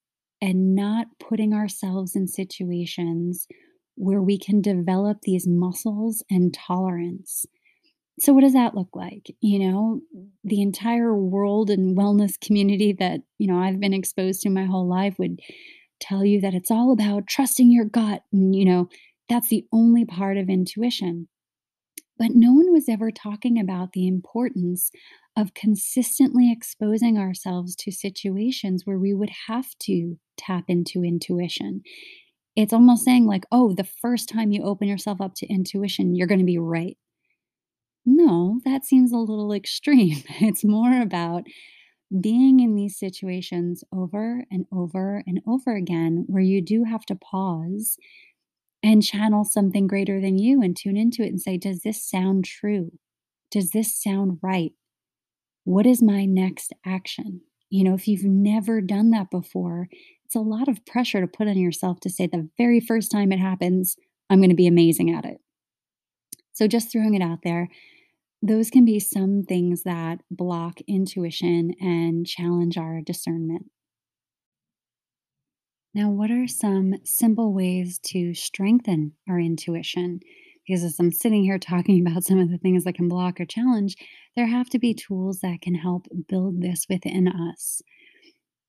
and 0.41 0.75
not 0.75 1.08
putting 1.19 1.54
ourselves 1.54 2.15
in 2.15 2.27
situations 2.27 3.47
where 3.95 4.21
we 4.21 4.38
can 4.38 4.62
develop 4.62 5.19
these 5.21 5.47
muscles 5.47 6.23
and 6.30 6.54
tolerance 6.54 7.45
so, 8.19 8.34
what 8.34 8.41
does 8.41 8.54
that 8.54 8.76
look 8.76 8.89
like? 8.93 9.34
You 9.39 9.60
know, 9.60 10.02
the 10.43 10.62
entire 10.62 11.15
world 11.15 11.69
and 11.69 11.97
wellness 11.97 12.39
community 12.39 12.93
that, 13.00 13.21
you 13.38 13.47
know, 13.47 13.58
I've 13.60 13.80
been 13.80 13.93
exposed 13.93 14.41
to 14.41 14.50
my 14.50 14.65
whole 14.65 14.88
life 14.88 15.15
would 15.17 15.39
tell 16.00 16.26
you 16.26 16.41
that 16.41 16.54
it's 16.54 16.71
all 16.71 16.91
about 16.91 17.28
trusting 17.28 17.71
your 17.71 17.86
gut. 17.86 18.24
And, 18.32 18.56
you 18.56 18.65
know, 18.65 18.89
that's 19.30 19.50
the 19.50 19.65
only 19.71 20.06
part 20.06 20.38
of 20.38 20.50
intuition. 20.50 21.30
But 22.17 22.32
no 22.36 22.54
one 22.54 22.71
was 22.71 22.89
ever 22.89 23.10
talking 23.10 23.60
about 23.60 23.93
the 23.93 24.08
importance 24.08 24.91
of 25.38 25.54
consistently 25.54 26.52
exposing 26.52 27.17
ourselves 27.17 27.76
to 27.78 27.91
situations 27.91 28.84
where 28.86 29.00
we 29.00 29.13
would 29.13 29.32
have 29.47 29.69
to 29.84 30.17
tap 30.38 30.65
into 30.67 31.04
intuition. 31.04 31.82
It's 32.56 32.74
almost 32.74 33.06
saying, 33.06 33.26
like, 33.26 33.45
oh, 33.52 33.74
the 33.74 33.88
first 34.02 34.28
time 34.28 34.52
you 34.52 34.63
open 34.63 34.88
yourself 34.88 35.21
up 35.21 35.34
to 35.38 35.47
intuition, 35.47 36.15
you're 36.15 36.28
going 36.28 36.39
to 36.39 36.45
be 36.45 36.60
right. 36.60 36.97
No, 38.06 38.60
that 38.66 38.84
seems 38.86 39.12
a 39.12 39.18
little 39.18 39.54
extreme. 39.54 40.24
It's 40.42 40.64
more 40.64 41.02
about 41.02 41.44
being 42.20 42.60
in 42.60 42.76
these 42.76 42.98
situations 43.00 43.84
over 43.94 44.44
and 44.52 44.66
over 44.72 45.24
and 45.26 45.42
over 45.48 45.76
again 45.76 46.26
where 46.28 46.44
you 46.44 46.62
do 46.62 46.84
have 46.84 47.06
to 47.06 47.16
pause 47.16 47.98
and 48.84 49.04
channel 49.04 49.46
something 49.46 49.88
greater 49.88 50.20
than 50.20 50.38
you 50.38 50.62
and 50.62 50.76
tune 50.76 50.98
into 50.98 51.22
it 51.24 51.28
and 51.28 51.42
say, 51.42 51.58
Does 51.58 51.82
this 51.82 52.04
sound 52.04 52.46
true? 52.46 52.92
Does 53.52 53.72
this 53.72 53.96
sound 54.02 54.40
right? 54.42 54.72
What 55.64 55.86
is 55.86 56.02
my 56.02 56.26
next 56.26 56.74
action? 56.86 57.42
You 57.70 57.84
know, 57.84 57.94
if 57.94 58.08
you've 58.08 58.26
never 58.26 58.82
done 58.82 59.12
that 59.12 59.30
before, 59.32 59.88
it's 60.26 60.36
a 60.36 60.40
lot 60.40 60.68
of 60.68 60.86
pressure 60.86 61.22
to 61.22 61.28
put 61.28 61.48
on 61.48 61.58
yourself 61.58 62.00
to 62.02 62.10
say 62.10 62.28
the 62.28 62.50
very 62.58 62.80
first 62.80 63.12
time 63.12 63.32
it 63.32 63.40
happens, 63.40 63.96
I'm 64.30 64.40
going 64.40 64.50
to 64.50 64.56
be 64.56 64.68
amazing 64.68 65.14
at 65.14 65.26
it. 65.26 65.38
So, 66.54 66.68
just 66.68 66.92
throwing 66.92 67.14
it 67.14 67.22
out 67.22 67.40
there, 67.44 67.70
those 68.41 68.69
can 68.69 68.86
be 68.86 68.99
some 68.99 69.43
things 69.43 69.84
that 69.84 70.21
block 70.32 70.80
intuition 70.88 71.73
and 71.80 72.25
challenge 72.25 72.77
our 72.77 73.01
discernment. 73.01 73.67
Now, 75.93 76.10
what 76.10 76.32
are 76.32 76.47
some 76.47 76.95
simple 77.04 77.54
ways 77.54 77.99
to 78.06 78.34
strengthen 78.34 79.13
our 79.30 79.39
intuition? 79.39 80.21
Because 80.65 80.84
as 80.84 80.99
I'm 80.99 81.12
sitting 81.12 81.43
here 81.43 81.60
talking 81.60 82.06
about 82.08 82.23
some 82.23 82.39
of 82.39 82.49
the 82.49 82.58
things 82.58 82.86
that 82.86 82.95
can 82.95 83.10
block 83.10 83.39
or 83.39 83.45
challenge, 83.45 83.95
there 84.36 84.47
have 84.47 84.69
to 84.69 84.80
be 84.80 84.93
tools 84.93 85.39
that 85.41 85.62
can 85.62 85.75
help 85.75 86.08
build 86.27 86.62
this 86.62 86.86
within 86.89 87.27
us. 87.27 87.82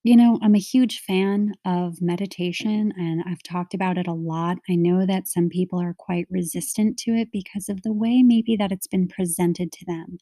You 0.05 0.17
know, 0.17 0.39
I'm 0.43 0.57
a 0.57 0.59
huge 0.59 1.01
fan 1.01 1.53
of 1.65 2.03
meditation 2.03 2.93
and 2.97 3.23
I've 3.25 3.43
talked 3.45 3.73
about 3.73 3.99
it 3.99 4.09
a 4.09 4.13
lot. 4.13 4.59
I 4.69 4.75
know 4.75 5.07
that 5.07 5.29
some 5.29 5.49
people 5.49 5.81
are 5.81 5.95
quite 5.97 6.27
resistant 6.29 6.97
to 7.01 7.13
it 7.13 7.29
because 7.31 7.69
of 7.69 7.83
the 7.83 7.93
way 7.93 8.25
maybe 8.25 8.57
that 8.57 8.73
it's 8.73 8.89
been 8.89 9.07
presented 9.07 9.71
to 9.71 9.85
them 9.87 10.19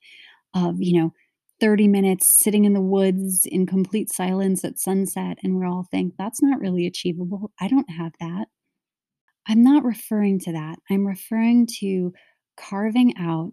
of, 0.54 0.74
you 0.78 1.00
know, 1.00 1.12
30 1.60 1.88
minutes 1.88 2.42
sitting 2.42 2.66
in 2.66 2.74
the 2.74 2.80
woods 2.80 3.46
in 3.46 3.66
complete 3.66 4.10
silence 4.10 4.64
at 4.64 4.78
sunset 4.78 5.38
and 5.42 5.58
we 5.58 5.64
all 5.64 5.86
think 5.90 6.14
that's 6.18 6.42
not 6.42 6.60
really 6.60 6.86
achievable. 6.86 7.50
I 7.58 7.68
don't 7.68 7.90
have 7.90 8.12
that. 8.20 8.48
I'm 9.48 9.62
not 9.62 9.84
referring 9.84 10.40
to 10.40 10.52
that. 10.52 10.78
I'm 10.90 11.06
referring 11.06 11.66
to 11.80 12.12
carving 12.58 13.14
out 13.18 13.52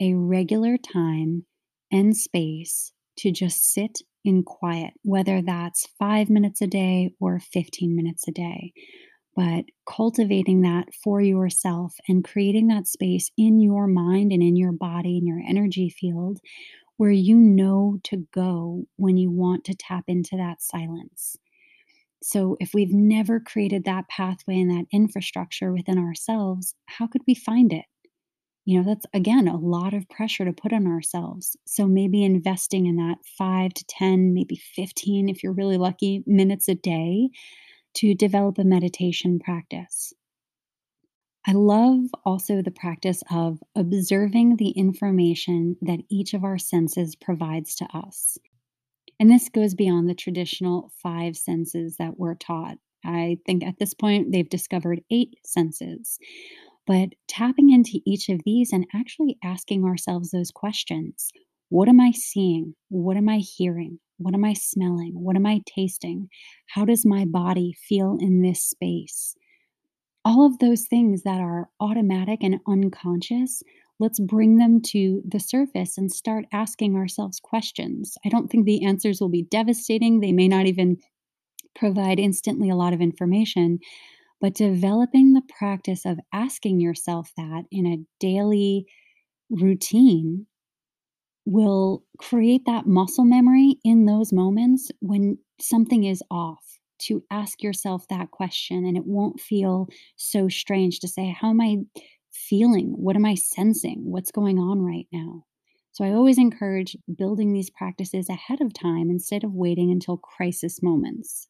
a 0.00 0.14
regular 0.14 0.76
time 0.76 1.46
and 1.92 2.16
space 2.16 2.92
to 3.18 3.30
just 3.30 3.72
sit 3.72 3.98
in 4.24 4.42
quiet, 4.42 4.94
whether 5.02 5.42
that's 5.42 5.86
five 5.98 6.28
minutes 6.30 6.60
a 6.60 6.66
day 6.66 7.12
or 7.20 7.38
15 7.38 7.94
minutes 7.94 8.26
a 8.28 8.32
day. 8.32 8.72
But 9.36 9.66
cultivating 9.88 10.62
that 10.62 10.92
for 10.92 11.20
yourself 11.20 11.94
and 12.08 12.24
creating 12.24 12.66
that 12.68 12.88
space 12.88 13.30
in 13.38 13.60
your 13.60 13.86
mind 13.86 14.32
and 14.32 14.42
in 14.42 14.56
your 14.56 14.72
body 14.72 15.16
and 15.18 15.26
your 15.26 15.40
energy 15.46 15.88
field 15.88 16.40
where 16.96 17.12
you 17.12 17.36
know 17.36 17.98
to 18.02 18.26
go 18.34 18.84
when 18.96 19.16
you 19.16 19.30
want 19.30 19.64
to 19.64 19.74
tap 19.74 20.04
into 20.08 20.36
that 20.36 20.60
silence. 20.60 21.36
So, 22.20 22.56
if 22.58 22.74
we've 22.74 22.92
never 22.92 23.38
created 23.38 23.84
that 23.84 24.08
pathway 24.08 24.60
and 24.60 24.70
that 24.72 24.86
infrastructure 24.92 25.72
within 25.72 25.98
ourselves, 25.98 26.74
how 26.86 27.06
could 27.06 27.22
we 27.28 27.34
find 27.34 27.72
it? 27.72 27.84
You 28.68 28.76
know, 28.76 28.84
that's 28.84 29.06
again 29.14 29.48
a 29.48 29.56
lot 29.56 29.94
of 29.94 30.10
pressure 30.10 30.44
to 30.44 30.52
put 30.52 30.74
on 30.74 30.86
ourselves. 30.86 31.56
So 31.64 31.86
maybe 31.86 32.22
investing 32.22 32.84
in 32.84 32.96
that 32.96 33.16
five 33.38 33.72
to 33.72 33.84
10, 33.86 34.34
maybe 34.34 34.56
15, 34.56 35.30
if 35.30 35.42
you're 35.42 35.54
really 35.54 35.78
lucky, 35.78 36.22
minutes 36.26 36.68
a 36.68 36.74
day 36.74 37.30
to 37.94 38.14
develop 38.14 38.58
a 38.58 38.64
meditation 38.64 39.38
practice. 39.38 40.12
I 41.46 41.52
love 41.52 42.10
also 42.26 42.60
the 42.60 42.70
practice 42.70 43.22
of 43.30 43.58
observing 43.74 44.56
the 44.56 44.72
information 44.72 45.78
that 45.80 46.00
each 46.10 46.34
of 46.34 46.44
our 46.44 46.58
senses 46.58 47.16
provides 47.16 47.74
to 47.76 47.86
us. 47.94 48.36
And 49.18 49.30
this 49.30 49.48
goes 49.48 49.74
beyond 49.74 50.10
the 50.10 50.14
traditional 50.14 50.92
five 51.02 51.38
senses 51.38 51.96
that 51.96 52.18
we're 52.18 52.34
taught. 52.34 52.76
I 53.02 53.38
think 53.46 53.64
at 53.64 53.78
this 53.78 53.94
point 53.94 54.30
they've 54.30 54.46
discovered 54.46 55.00
eight 55.10 55.36
senses. 55.46 56.18
But 56.88 57.10
tapping 57.28 57.68
into 57.68 58.00
each 58.06 58.30
of 58.30 58.40
these 58.46 58.72
and 58.72 58.86
actually 58.94 59.36
asking 59.44 59.84
ourselves 59.84 60.30
those 60.30 60.50
questions 60.50 61.30
what 61.68 61.86
am 61.86 62.00
I 62.00 62.12
seeing? 62.12 62.74
What 62.88 63.18
am 63.18 63.28
I 63.28 63.36
hearing? 63.36 63.98
What 64.16 64.32
am 64.32 64.42
I 64.42 64.54
smelling? 64.54 65.12
What 65.12 65.36
am 65.36 65.44
I 65.44 65.60
tasting? 65.66 66.30
How 66.66 66.86
does 66.86 67.04
my 67.04 67.26
body 67.26 67.74
feel 67.86 68.16
in 68.18 68.40
this 68.40 68.62
space? 68.62 69.34
All 70.24 70.46
of 70.46 70.58
those 70.60 70.86
things 70.88 71.24
that 71.24 71.40
are 71.40 71.68
automatic 71.78 72.42
and 72.42 72.60
unconscious, 72.66 73.62
let's 74.00 74.18
bring 74.18 74.56
them 74.56 74.80
to 74.86 75.22
the 75.28 75.40
surface 75.40 75.98
and 75.98 76.10
start 76.10 76.46
asking 76.52 76.96
ourselves 76.96 77.38
questions. 77.38 78.16
I 78.24 78.30
don't 78.30 78.48
think 78.48 78.64
the 78.64 78.82
answers 78.86 79.20
will 79.20 79.28
be 79.28 79.42
devastating. 79.42 80.20
They 80.20 80.32
may 80.32 80.48
not 80.48 80.64
even 80.64 80.96
provide 81.76 82.18
instantly 82.18 82.70
a 82.70 82.76
lot 82.76 82.94
of 82.94 83.02
information, 83.02 83.78
but 84.40 84.54
developing 84.54 85.32
the 85.32 85.42
practice 85.58 86.04
of 86.04 86.18
asking 86.32 86.80
yourself 86.80 87.30
that 87.36 87.64
in 87.70 87.86
a 87.86 87.98
daily 88.20 88.86
routine 89.50 90.46
will 91.44 92.04
create 92.18 92.62
that 92.66 92.86
muscle 92.86 93.24
memory 93.24 93.76
in 93.82 94.04
those 94.04 94.32
moments 94.32 94.90
when 95.00 95.38
something 95.58 96.04
is 96.04 96.22
off 96.30 96.78
to 96.98 97.22
ask 97.30 97.62
yourself 97.62 98.06
that 98.08 98.30
question 98.30 98.84
and 98.84 98.96
it 98.96 99.06
won't 99.06 99.40
feel 99.40 99.88
so 100.16 100.48
strange 100.48 101.00
to 101.00 101.08
say 101.08 101.34
how 101.40 101.50
am 101.50 101.60
i 101.60 101.76
feeling? 102.30 102.94
What 102.96 103.16
am 103.16 103.24
i 103.24 103.34
sensing? 103.34 104.02
What's 104.04 104.30
going 104.30 104.58
on 104.58 104.80
right 104.82 105.06
now? 105.12 105.44
So 105.92 106.04
i 106.04 106.12
always 106.12 106.38
encourage 106.38 106.96
building 107.16 107.52
these 107.52 107.70
practices 107.70 108.28
ahead 108.28 108.60
of 108.60 108.74
time 108.74 109.10
instead 109.10 109.42
of 109.42 109.54
waiting 109.54 109.90
until 109.90 110.18
crisis 110.18 110.82
moments 110.82 111.48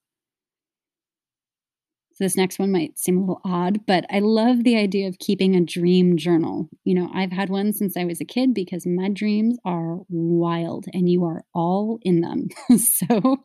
so 2.19 2.25
this 2.25 2.37
next 2.37 2.59
one 2.59 2.73
might 2.73 2.99
seem 2.99 3.17
a 3.17 3.21
little 3.21 3.41
odd, 3.45 3.87
but 3.87 4.05
I 4.11 4.19
love 4.19 4.65
the 4.65 4.77
idea 4.77 5.07
of 5.07 5.21
keeping 5.21 5.55
a 5.55 5.65
dream 5.65 6.17
journal. 6.17 6.69
You 6.83 6.97
know, 6.97 7.09
I've 7.15 7.31
had 7.31 7.49
one 7.49 7.73
since 7.73 7.97
I 7.97 8.07
was 8.07 8.21
a 8.21 8.25
kid 8.25 8.55
because 8.55 8.85
my 8.85 9.09
dreams 9.09 9.57
are 9.65 9.99
wild 10.09 10.87
and 10.93 11.09
you 11.09 11.25
are 11.27 11.45
all 11.55 12.01
in 12.03 12.21
them. 12.21 12.49
so, 12.77 13.37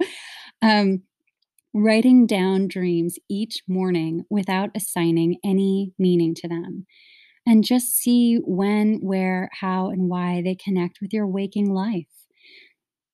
um, 0.63 1.03
writing 1.71 2.25
down 2.25 2.67
dreams 2.67 3.19
each 3.29 3.62
morning 3.67 4.23
without 4.31 4.71
assigning 4.73 5.38
any 5.45 5.93
meaning 5.99 6.33
to 6.33 6.47
them. 6.47 6.88
And 7.45 7.63
just 7.63 7.95
see 7.95 8.39
when, 8.43 9.01
where, 9.03 9.51
how, 9.62 9.91
and 9.91 10.09
why 10.09 10.41
they 10.43 10.55
connect 10.55 10.97
with 10.99 11.13
your 11.13 11.27
waking 11.27 11.71
life 11.71 12.07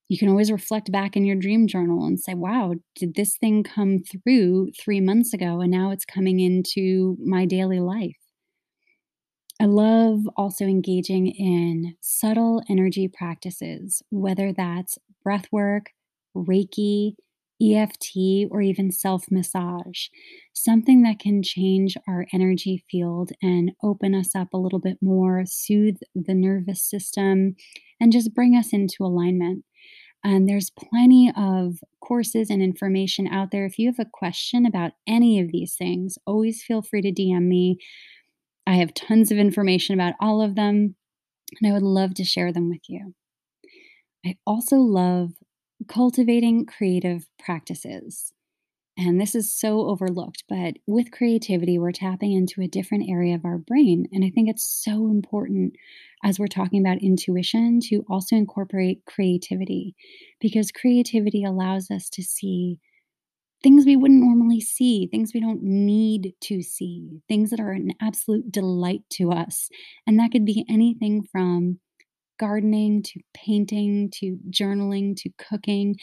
you 0.09 0.17
can 0.17 0.27
always 0.27 0.51
reflect 0.51 0.91
back 0.91 1.15
in 1.15 1.23
your 1.23 1.35
dream 1.35 1.67
journal 1.67 2.05
and 2.05 2.19
say, 2.19 2.33
wow, 2.33 2.73
did 2.95 3.13
this 3.13 3.37
thing 3.37 3.63
come 3.63 3.99
through 3.99 4.71
three 4.71 4.99
months 4.99 5.33
ago 5.33 5.61
and 5.61 5.71
now 5.71 5.91
it's 5.91 6.03
coming 6.03 6.39
into 6.39 7.15
my 7.23 7.45
daily 7.45 7.79
life? 7.79 8.17
I 9.61 9.65
love 9.65 10.21
also 10.35 10.65
engaging 10.65 11.27
in 11.27 11.95
subtle 12.01 12.63
energy 12.69 13.07
practices, 13.07 14.01
whether 14.09 14.51
that's 14.51 14.97
breath 15.23 15.45
work, 15.51 15.91
Reiki, 16.35 17.13
EFT, 17.61 18.47
or 18.49 18.61
even 18.61 18.91
self 18.91 19.25
massage, 19.29 20.07
something 20.53 21.03
that 21.03 21.19
can 21.19 21.43
change 21.43 21.97
our 22.07 22.25
energy 22.33 22.83
field 22.89 23.31
and 23.41 23.73
open 23.83 24.15
us 24.15 24.33
up 24.33 24.53
a 24.53 24.57
little 24.57 24.79
bit 24.79 24.97
more, 25.01 25.43
soothe 25.45 25.97
the 26.15 26.33
nervous 26.33 26.81
system, 26.81 27.55
and 27.99 28.13
just 28.13 28.33
bring 28.33 28.55
us 28.55 28.71
into 28.71 29.03
alignment. 29.03 29.65
And 30.23 30.47
there's 30.47 30.71
plenty 30.71 31.31
of 31.35 31.77
courses 32.01 32.49
and 32.49 32.61
information 32.61 33.27
out 33.27 33.51
there. 33.51 33.65
If 33.65 33.79
you 33.79 33.87
have 33.87 33.99
a 33.99 34.09
question 34.11 34.65
about 34.65 34.91
any 35.07 35.39
of 35.39 35.51
these 35.51 35.75
things, 35.75 36.17
always 36.25 36.63
feel 36.63 36.81
free 36.81 37.01
to 37.01 37.11
DM 37.11 37.47
me. 37.47 37.77
I 38.67 38.75
have 38.75 38.93
tons 38.93 39.31
of 39.31 39.37
information 39.37 39.93
about 39.93 40.15
all 40.19 40.41
of 40.41 40.55
them, 40.55 40.95
and 41.59 41.69
I 41.69 41.73
would 41.73 41.83
love 41.83 42.13
to 42.15 42.23
share 42.23 42.51
them 42.51 42.69
with 42.69 42.81
you. 42.87 43.13
I 44.25 44.35
also 44.45 44.75
love 44.75 45.31
cultivating 45.87 46.65
creative 46.65 47.25
practices. 47.39 48.33
And 48.97 49.19
this 49.19 49.33
is 49.33 49.53
so 49.57 49.87
overlooked, 49.87 50.43
but 50.49 50.73
with 50.85 51.11
creativity, 51.11 51.79
we're 51.79 51.93
tapping 51.93 52.33
into 52.33 52.61
a 52.61 52.67
different 52.67 53.09
area 53.09 53.33
of 53.33 53.45
our 53.45 53.57
brain. 53.57 54.07
And 54.11 54.25
I 54.25 54.29
think 54.29 54.49
it's 54.49 54.65
so 54.65 55.07
important 55.07 55.75
as 56.21 56.37
we're 56.37 56.47
talking 56.47 56.81
about 56.85 57.01
intuition 57.01 57.79
to 57.83 58.03
also 58.09 58.35
incorporate 58.35 59.05
creativity 59.05 59.95
because 60.41 60.71
creativity 60.71 61.45
allows 61.45 61.89
us 61.89 62.09
to 62.09 62.21
see 62.21 62.81
things 63.63 63.85
we 63.85 63.95
wouldn't 63.95 64.21
normally 64.21 64.61
see, 64.61 65.07
things 65.07 65.31
we 65.33 65.39
don't 65.39 65.63
need 65.63 66.33
to 66.41 66.61
see, 66.61 67.21
things 67.27 67.49
that 67.49 67.59
are 67.59 67.71
an 67.71 67.93
absolute 68.01 68.51
delight 68.51 69.01
to 69.11 69.31
us. 69.31 69.69
And 70.07 70.19
that 70.19 70.31
could 70.31 70.45
be 70.45 70.65
anything 70.69 71.23
from 71.23 71.79
gardening 72.39 73.03
to 73.03 73.19
painting 73.33 74.09
to 74.15 74.37
journaling 74.49 75.15
to 75.17 75.29
cooking, 75.37 75.95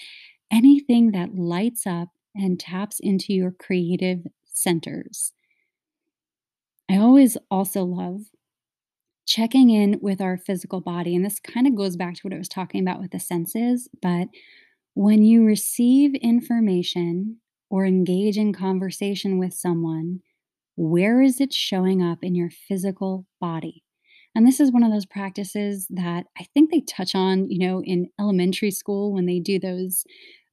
anything 0.51 1.13
that 1.13 1.35
lights 1.35 1.87
up 1.87 2.09
and 2.37 2.61
taps 2.61 3.01
into 3.01 3.33
your 3.33 3.51
creative 3.51 4.21
centers. 4.45 5.33
I 6.91 6.99
always 6.99 7.37
also 7.51 7.85
love 7.85 8.23
checking 9.27 9.71
in 9.71 9.99
with 10.01 10.21
our 10.21 10.37
physical 10.37 10.81
body. 10.81 11.15
And 11.15 11.25
this 11.25 11.41
kind 11.41 11.67
of 11.67 11.75
goes 11.75 11.97
back 11.97 12.15
to 12.15 12.21
what 12.23 12.33
I 12.33 12.39
was 12.39 12.49
talking 12.49 12.81
about 12.81 13.01
with 13.01 13.11
the 13.11 13.19
senses. 13.19 13.89
But 14.01 14.29
when 14.95 15.25
you 15.25 15.45
receive 15.45 16.15
information 16.17 17.39
or 17.69 17.85
engage 17.85 18.39
in 18.39 18.53
conversation 18.53 19.39
with 19.39 19.53
someone, 19.53 20.21
where 20.77 21.21
is 21.21 21.41
it 21.41 21.53
showing 21.53 22.03
up 22.03 22.19
in 22.23 22.35
your 22.35 22.51
physical 22.51 23.27
body? 23.41 23.83
And 24.35 24.47
this 24.47 24.61
is 24.61 24.71
one 24.71 24.83
of 24.83 24.93
those 24.93 25.07
practices 25.07 25.87
that 25.91 26.27
I 26.39 26.45
think 26.53 26.71
they 26.71 26.83
touch 26.83 27.15
on, 27.15 27.51
you 27.51 27.59
know, 27.59 27.83
in 27.83 28.11
elementary 28.21 28.71
school 28.71 29.13
when 29.13 29.27
they 29.27 29.41
do 29.41 29.59
those 29.59 30.05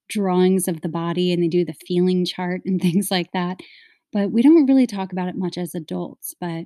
drawings 0.10 0.68
of 0.68 0.82
the 0.82 0.90
body 0.90 1.32
and 1.32 1.42
they 1.42 1.48
do 1.48 1.66
the 1.66 1.76
feeling 1.88 2.26
chart 2.26 2.62
and 2.66 2.82
things 2.82 3.10
like 3.12 3.32
that. 3.34 3.60
But 4.12 4.32
we 4.32 4.42
don't 4.42 4.68
really 4.68 4.88
talk 4.88 5.12
about 5.12 5.28
it 5.28 5.36
much 5.36 5.58
as 5.58 5.74
adults. 5.74 6.36
But, 6.40 6.66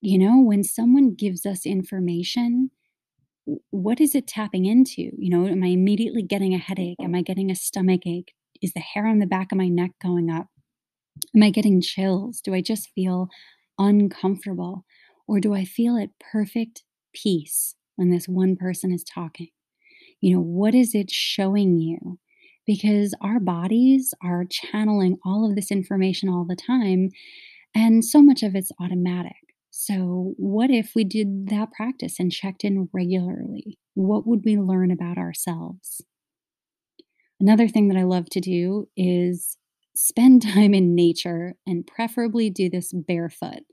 you 0.00 0.18
know, 0.18 0.40
when 0.40 0.62
someone 0.62 1.14
gives 1.14 1.44
us 1.44 1.66
information, 1.66 2.70
what 3.70 4.00
is 4.00 4.14
it 4.14 4.26
tapping 4.26 4.66
into? 4.66 5.10
You 5.18 5.30
know, 5.30 5.46
am 5.46 5.62
I 5.62 5.68
immediately 5.68 6.22
getting 6.22 6.54
a 6.54 6.58
headache? 6.58 6.98
Am 7.00 7.08
mm-hmm. 7.08 7.16
I 7.16 7.22
getting 7.22 7.50
a 7.50 7.56
stomach 7.56 8.06
ache? 8.06 8.32
Is 8.62 8.72
the 8.72 8.80
hair 8.80 9.06
on 9.06 9.18
the 9.18 9.26
back 9.26 9.52
of 9.52 9.58
my 9.58 9.68
neck 9.68 9.92
going 10.02 10.30
up? 10.30 10.46
Am 11.34 11.42
I 11.42 11.50
getting 11.50 11.80
chills? 11.80 12.40
Do 12.40 12.54
I 12.54 12.60
just 12.60 12.90
feel 12.94 13.28
uncomfortable? 13.78 14.84
Or 15.28 15.40
do 15.40 15.54
I 15.54 15.64
feel 15.64 15.96
at 15.96 16.10
perfect 16.20 16.84
peace 17.12 17.74
when 17.96 18.10
this 18.10 18.28
one 18.28 18.56
person 18.56 18.92
is 18.92 19.04
talking? 19.04 19.48
You 20.20 20.36
know, 20.36 20.40
what 20.40 20.74
is 20.74 20.94
it 20.94 21.10
showing 21.10 21.78
you? 21.78 22.18
Because 22.66 23.14
our 23.20 23.38
bodies 23.38 24.12
are 24.22 24.44
channeling 24.44 25.18
all 25.24 25.48
of 25.48 25.54
this 25.54 25.70
information 25.70 26.28
all 26.28 26.44
the 26.44 26.56
time, 26.56 27.10
and 27.74 28.04
so 28.04 28.20
much 28.22 28.42
of 28.42 28.54
it's 28.56 28.72
automatic. 28.80 29.36
So, 29.70 30.32
what 30.38 30.70
if 30.70 30.92
we 30.94 31.04
did 31.04 31.48
that 31.48 31.70
practice 31.70 32.18
and 32.18 32.32
checked 32.32 32.64
in 32.64 32.88
regularly? 32.92 33.78
What 33.94 34.26
would 34.26 34.40
we 34.44 34.56
learn 34.56 34.90
about 34.90 35.18
ourselves? 35.18 36.02
Another 37.38 37.68
thing 37.68 37.88
that 37.88 37.98
I 37.98 38.04
love 38.04 38.30
to 38.30 38.40
do 38.40 38.88
is 38.96 39.58
spend 39.94 40.42
time 40.54 40.74
in 40.74 40.94
nature 40.94 41.54
and 41.66 41.86
preferably 41.86 42.48
do 42.50 42.70
this 42.70 42.92
barefoot. 42.92 43.64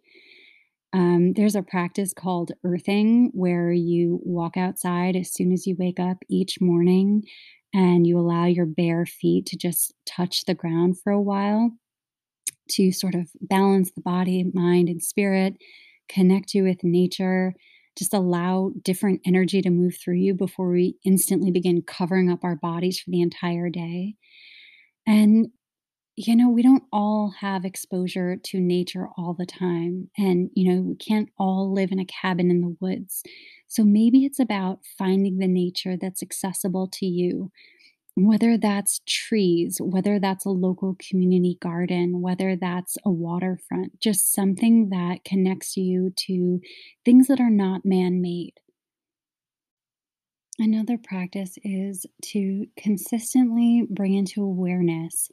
Um, 0.91 1.33
there's 1.33 1.55
a 1.55 1.63
practice 1.63 2.13
called 2.13 2.51
earthing 2.63 3.31
where 3.33 3.71
you 3.71 4.19
walk 4.23 4.57
outside 4.57 5.15
as 5.15 5.33
soon 5.33 5.51
as 5.51 5.65
you 5.65 5.75
wake 5.79 5.99
up 5.99 6.17
each 6.29 6.61
morning 6.61 7.23
and 7.73 8.05
you 8.05 8.17
allow 8.19 8.45
your 8.45 8.65
bare 8.65 9.05
feet 9.05 9.45
to 9.47 9.57
just 9.57 9.93
touch 10.05 10.45
the 10.45 10.53
ground 10.53 10.99
for 10.99 11.11
a 11.11 11.21
while 11.21 11.71
to 12.69 12.91
sort 12.91 13.15
of 13.15 13.29
balance 13.41 13.91
the 13.91 14.01
body, 14.01 14.49
mind, 14.53 14.89
and 14.89 15.01
spirit, 15.01 15.55
connect 16.07 16.53
you 16.53 16.63
with 16.63 16.83
nature, 16.83 17.53
just 17.97 18.13
allow 18.13 18.71
different 18.83 19.21
energy 19.25 19.61
to 19.61 19.69
move 19.69 19.95
through 20.01 20.15
you 20.15 20.33
before 20.33 20.69
we 20.69 20.95
instantly 21.05 21.51
begin 21.51 21.81
covering 21.81 22.31
up 22.31 22.43
our 22.43 22.55
bodies 22.55 22.99
for 22.99 23.11
the 23.11 23.21
entire 23.21 23.69
day. 23.69 24.15
And 25.05 25.47
you 26.15 26.35
know, 26.35 26.49
we 26.49 26.61
don't 26.61 26.83
all 26.91 27.33
have 27.39 27.65
exposure 27.65 28.35
to 28.35 28.59
nature 28.59 29.07
all 29.17 29.33
the 29.33 29.45
time. 29.45 30.09
And, 30.17 30.51
you 30.53 30.71
know, 30.71 30.81
we 30.81 30.95
can't 30.95 31.29
all 31.39 31.73
live 31.73 31.91
in 31.91 31.99
a 31.99 32.05
cabin 32.05 32.51
in 32.51 32.61
the 32.61 32.75
woods. 32.79 33.23
So 33.67 33.83
maybe 33.83 34.23
it's 34.23 34.39
about 34.39 34.79
finding 34.97 35.39
the 35.39 35.47
nature 35.47 35.97
that's 35.99 36.21
accessible 36.21 36.87
to 36.93 37.07
you, 37.07 37.51
whether 38.15 38.59
that's 38.59 39.01
trees, 39.07 39.79
whether 39.81 40.19
that's 40.19 40.45
a 40.45 40.51
local 40.51 40.95
community 40.99 41.57
garden, 41.59 42.21
whether 42.21 42.55
that's 42.55 42.95
a 43.03 43.09
waterfront, 43.09 43.99
just 43.99 44.31
something 44.31 44.89
that 44.89 45.23
connects 45.25 45.75
you 45.75 46.11
to 46.27 46.59
things 47.03 47.25
that 47.27 47.39
are 47.39 47.49
not 47.49 47.81
man 47.85 48.21
made. 48.21 48.53
Another 50.59 50.99
practice 51.03 51.57
is 51.63 52.05
to 52.21 52.67
consistently 52.77 53.87
bring 53.89 54.13
into 54.13 54.43
awareness 54.43 55.31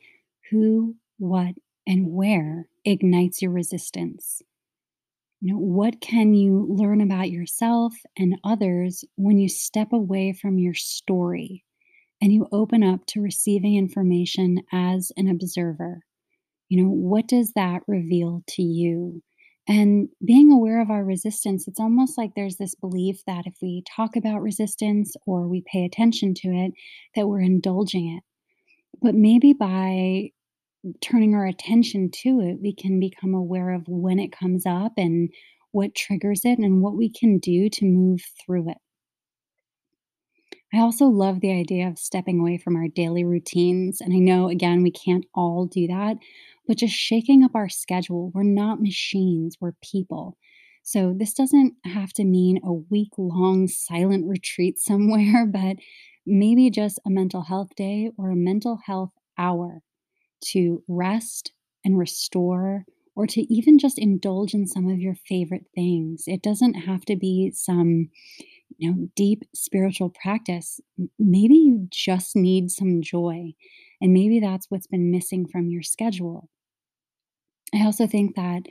who, 0.51 0.97
what, 1.19 1.55
and 1.87 2.13
where 2.13 2.69
ignites 2.85 3.43
your 3.43 3.51
resistance. 3.51 4.43
You 5.41 5.55
know, 5.55 5.59
what 5.59 6.01
can 6.01 6.35
you 6.35 6.67
learn 6.69 7.01
about 7.01 7.31
yourself 7.31 7.95
and 8.19 8.37
others 8.45 9.05
when 9.17 9.39
you 9.39 9.49
step 9.49 9.93
away 9.93 10.35
from 10.35 10.59
your 10.59 10.75
story 10.75 11.65
and 12.21 12.33
you 12.33 12.47
open 12.53 12.83
up 12.83 13.07
to 13.07 13.23
receiving 13.23 13.77
information 13.77 14.63
as 14.73 15.13
an 15.17 15.29
observer? 15.29 16.03
You 16.69 16.83
know, 16.83 16.91
what 16.91 17.27
does 17.27 17.53
that 17.55 17.83
reveal 17.89 18.43
to 18.51 18.63
you? 18.63 19.23
And 19.67 20.09
being 20.25 20.53
aware 20.53 20.83
of 20.83 20.91
our 20.91 21.05
resistance, 21.05 21.67
it's 21.67 21.81
almost 21.81 22.19
like 22.19 22.33
there's 22.35 22.57
this 22.57 22.75
belief 22.75 23.23
that 23.27 23.47
if 23.47 23.55
we 23.63 23.83
talk 23.97 24.17
about 24.17 24.43
resistance 24.43 25.15
or 25.27 25.49
we 25.49 25.63
pay 25.67 25.85
attention 25.85 26.35
to 26.35 26.49
it, 26.49 26.73
that 27.15 27.29
we're 27.29 27.41
indulging 27.41 28.17
it. 28.17 28.25
But 29.01 29.15
maybe 29.15 29.53
by 29.53 30.31
turning 31.01 31.35
our 31.35 31.47
attention 31.47 32.11
to 32.23 32.41
it, 32.41 32.61
we 32.61 32.75
can 32.75 33.01
become 33.01 33.35
aware 33.35 33.71
of 33.71 33.83
when 33.87 34.19
it 34.19 34.33
comes 34.33 34.65
up 34.67 34.93
and 34.97 35.31
what 35.73 35.95
triggers 35.95 36.45
it 36.45 36.59
and 36.59 36.83
what 36.83 36.97
we 36.97 37.11
can 37.11 37.39
do 37.39 37.69
to 37.69 37.85
move 37.85 38.21
through 38.45 38.71
it. 38.71 38.79
I 40.73 40.79
also 40.79 41.07
love 41.07 41.41
the 41.41 41.53
idea 41.53 41.89
of 41.89 41.99
stepping 41.99 42.41
away 42.41 42.57
from 42.57 42.77
our 42.77 42.87
daily 42.89 43.25
routines. 43.25 44.01
And 44.01 44.15
I 44.15 44.19
know, 44.19 44.49
again, 44.49 44.83
we 44.83 44.93
can't 44.93 45.27
all 45.35 45.67
do 45.67 45.89
that, 45.89 46.17
but 46.67 46.79
just 46.79 46.95
shaking 46.95 47.43
up 47.43 47.55
our 47.55 47.69
schedule. 47.69 48.31
We're 48.33 48.45
not 48.45 48.81
machines, 48.81 49.57
we're 49.61 49.75
people. 49.83 50.37
So 50.83 51.13
this 51.17 51.35
doesn't 51.35 51.75
have 51.85 52.13
to 52.15 52.25
mean 52.25 52.61
a 52.65 52.73
week 52.73 53.11
long 53.19 53.67
silent 53.69 54.27
retreat 54.29 54.79
somewhere, 54.79 55.45
but 55.47 55.77
maybe 56.25 56.71
just 56.71 57.01
a 57.05 57.11
mental 57.11 57.43
health 57.43 57.75
day 57.77 58.11
or 58.17 58.31
a 58.31 58.37
mental 58.37 58.79
health 58.87 59.11
hour 59.37 59.83
to 60.47 60.83
rest 60.89 61.53
and 61.85 61.99
restore 61.99 62.85
or 63.17 63.27
to 63.27 63.43
even 63.53 63.79
just 63.79 63.99
indulge 63.99 64.55
in 64.55 64.67
some 64.67 64.89
of 64.89 65.01
your 65.01 65.15
favorite 65.15 65.67
things. 65.75 66.25
It 66.27 66.43
doesn't 66.43 66.75
have 66.75 67.05
to 67.07 67.17
be 67.17 67.53
some 67.55 68.09
you 68.79 68.91
know 68.91 69.09
deep 69.17 69.43
spiritual 69.55 70.11
practice. 70.11 70.81
Maybe 71.19 71.55
you 71.55 71.87
just 71.91 72.37
need 72.37 72.71
some 72.71 73.03
joy 73.03 73.53
and 74.01 74.13
maybe 74.13 74.41
that's 74.41 74.67
what's 74.71 74.87
been 74.87 75.11
missing 75.11 75.47
from 75.47 75.69
your 75.69 75.83
schedule. 75.83 76.49
I 77.75 77.85
also 77.85 78.07
think 78.07 78.35
that 78.37 78.63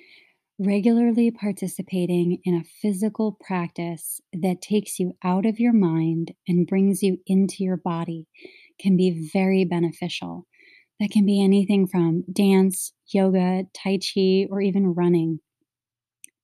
regularly 0.60 1.32
participating 1.32 2.40
in 2.44 2.54
a 2.54 2.66
physical 2.82 3.38
practice 3.40 4.20
that 4.34 4.62
takes 4.62 5.00
you 5.00 5.14
out 5.24 5.46
of 5.46 5.60
your 5.60 5.72
mind 5.72 6.34
and 6.48 6.68
brings 6.68 7.02
you 7.02 7.18
into 7.26 7.64
your 7.64 7.78
body 7.78 8.28
can 8.80 8.98
be 8.98 9.30
very 9.34 9.64
beneficial. 9.64 10.46
That 11.00 11.12
can 11.12 11.26
be 11.26 11.42
anything 11.42 11.88
from 11.88 12.24
dance, 12.32 12.94
yoga, 13.08 13.64
Tai 13.74 14.00
Chi, 14.00 14.48
or 14.50 14.62
even 14.62 14.94
running. 14.94 15.40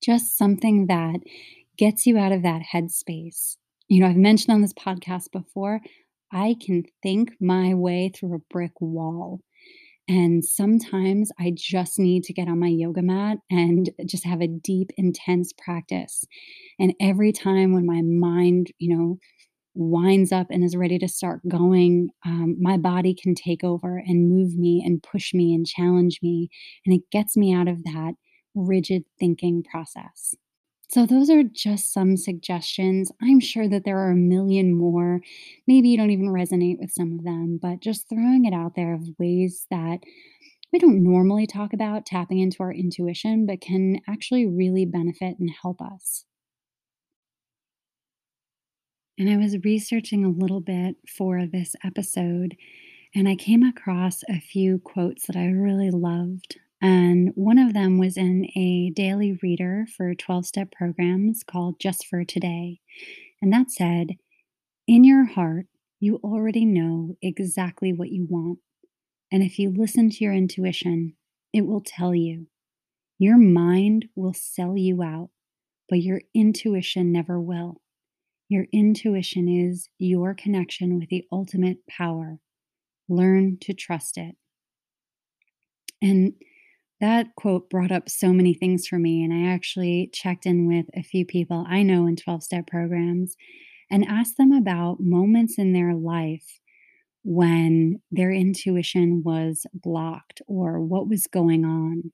Just 0.02 0.38
something 0.38 0.88
that 0.88 1.20
gets 1.78 2.06
you 2.06 2.18
out 2.18 2.32
of 2.32 2.44
that 2.44 2.62
headspace. 2.74 3.58
You 3.88 4.02
know, 4.02 4.08
I've 4.08 4.16
mentioned 4.16 4.54
on 4.54 4.62
this 4.62 4.74
podcast 4.74 5.32
before, 5.32 5.82
I 6.32 6.56
can 6.66 6.84
think 7.04 7.32
my 7.40 7.74
way 7.74 8.12
through 8.14 8.36
a 8.36 8.54
brick 8.54 8.80
wall. 8.80 9.42
And 10.08 10.46
sometimes 10.46 11.32
I 11.40 11.52
just 11.56 11.98
need 11.98 12.24
to 12.26 12.34
get 12.34 12.48
on 12.48 12.60
my 12.60 12.68
yoga 12.68 13.02
mat 13.02 13.40
and 13.50 13.90
just 14.06 14.26
have 14.26 14.42
a 14.42 14.48
deep, 14.48 14.92
intense 14.98 15.52
practice. 15.52 16.24
And 16.80 16.94
every 17.00 17.32
time 17.32 17.74
when 17.74 17.86
my 17.86 18.02
mind, 18.04 18.72
you 18.78 18.96
know, 18.96 19.18
winds 19.76 20.32
up 20.32 20.48
and 20.50 20.64
is 20.64 20.76
ready 20.76 20.98
to 21.00 21.08
start 21.08 21.42
going, 21.48 22.10
um, 22.26 22.56
my 22.60 22.78
body 22.78 23.14
can 23.14 23.36
take 23.36 23.64
over 23.64 23.98
and 23.98 24.30
move 24.30 24.56
me 24.56 24.84
and 24.86 25.04
push 25.04 25.34
me 25.34 25.54
and 25.54 25.66
challenge 25.68 26.20
me. 26.24 26.50
And 26.86 26.96
it 26.96 27.02
gets 27.12 27.36
me 27.38 27.54
out 27.54 27.68
of 27.68 27.84
that 27.84 28.14
rigid 28.56 29.04
thinking 29.20 29.64
process. 29.64 30.36
So, 30.90 31.06
those 31.06 31.30
are 31.30 31.44
just 31.44 31.92
some 31.92 32.16
suggestions. 32.16 33.12
I'm 33.22 33.40
sure 33.40 33.68
that 33.68 33.84
there 33.86 33.98
are 33.98 34.12
a 34.12 34.16
million 34.16 34.78
more. 34.78 35.20
Maybe 35.68 35.90
you 35.90 35.98
don't 35.98 36.12
even 36.12 36.28
resonate 36.30 36.78
with 36.80 36.92
some 36.92 37.18
of 37.18 37.26
them, 37.26 37.60
but 37.62 37.82
just 37.82 38.08
throwing 38.08 38.46
it 38.46 38.54
out 38.54 38.76
there 38.76 38.94
of 38.94 39.10
ways 39.20 39.66
that 39.72 40.02
we 40.72 40.80
don't 40.80 41.04
normally 41.04 41.48
talk 41.48 41.74
about 41.74 42.06
tapping 42.06 42.40
into 42.40 42.58
our 42.62 42.72
intuition, 42.72 43.46
but 43.46 43.62
can 43.62 44.00
actually 44.08 44.46
really 44.46 44.86
benefit 44.86 45.38
and 45.40 45.50
help 45.62 45.82
us. 45.82 46.26
And 49.18 49.30
I 49.30 49.38
was 49.38 49.64
researching 49.64 50.26
a 50.26 50.30
little 50.30 50.60
bit 50.60 50.98
for 51.08 51.46
this 51.46 51.74
episode, 51.86 52.58
and 53.14 53.30
I 53.30 53.36
came 53.36 53.64
across 53.64 54.24
a 54.28 54.42
few 54.42 54.78
quotes 54.80 55.28
that 55.28 55.38
I 55.38 55.46
really 55.46 55.90
loved. 55.90 56.58
And 56.82 57.32
one 57.36 57.58
of 57.58 57.74
them 57.74 57.98
was 57.98 58.18
in 58.18 58.46
a 58.58 58.90
daily 58.90 59.40
reader 59.42 59.86
for 59.96 60.14
12 60.14 60.46
step 60.46 60.72
programs 60.74 61.44
called 61.44 61.80
Just 61.80 62.06
for 62.06 62.26
Today. 62.26 62.82
And 63.42 63.54
that 63.54 63.72
said, 63.72 64.18
In 64.86 65.06
your 65.06 65.24
heart, 65.24 65.68
you 66.02 66.18
already 66.18 66.66
know 66.66 67.16
exactly 67.22 67.94
what 67.94 68.10
you 68.10 68.28
want. 68.30 68.60
And 69.32 69.42
if 69.44 69.58
you 69.58 69.70
listen 69.70 70.10
to 70.10 70.24
your 70.26 70.34
intuition, 70.34 71.16
it 71.54 71.66
will 71.66 71.82
tell 71.82 72.14
you. 72.14 72.48
Your 73.18 73.38
mind 73.38 74.10
will 74.14 74.34
sell 74.34 74.78
you 74.78 75.02
out, 75.02 75.30
but 75.88 76.02
your 76.02 76.22
intuition 76.34 77.14
never 77.14 77.40
will. 77.40 77.82
Your 78.56 78.68
intuition 78.72 79.50
is 79.50 79.90
your 79.98 80.34
connection 80.34 80.98
with 80.98 81.10
the 81.10 81.26
ultimate 81.30 81.86
power. 81.90 82.40
Learn 83.10 83.58
to 83.60 83.74
trust 83.74 84.18
it. 84.18 84.38
And 86.02 86.36
that 87.02 87.36
quote 87.36 87.70
brought 87.70 87.92
up 87.92 88.08
so 88.08 88.32
many 88.32 88.54
things 88.54 88.88
for 88.88 88.98
me. 88.98 89.26
And 89.26 89.34
I 89.34 89.54
actually 89.54 90.10
checked 90.14 90.46
in 90.46 90.70
with 90.70 90.86
a 90.96 91.04
few 91.04 91.26
people 91.26 91.66
I 91.68 91.84
know 91.84 92.08
in 92.08 92.16
12 92.16 92.44
step 92.44 92.68
programs 92.68 93.36
and 93.92 94.06
asked 94.06 94.38
them 94.38 94.54
about 94.54 95.02
moments 95.02 95.56
in 95.58 95.74
their 95.74 95.94
life 95.94 96.62
when 97.26 98.00
their 98.10 98.32
intuition 98.32 99.22
was 99.22 99.66
blocked 99.74 100.42
or 100.48 100.80
what 100.80 101.10
was 101.10 101.28
going 101.28 101.66
on. 101.66 102.14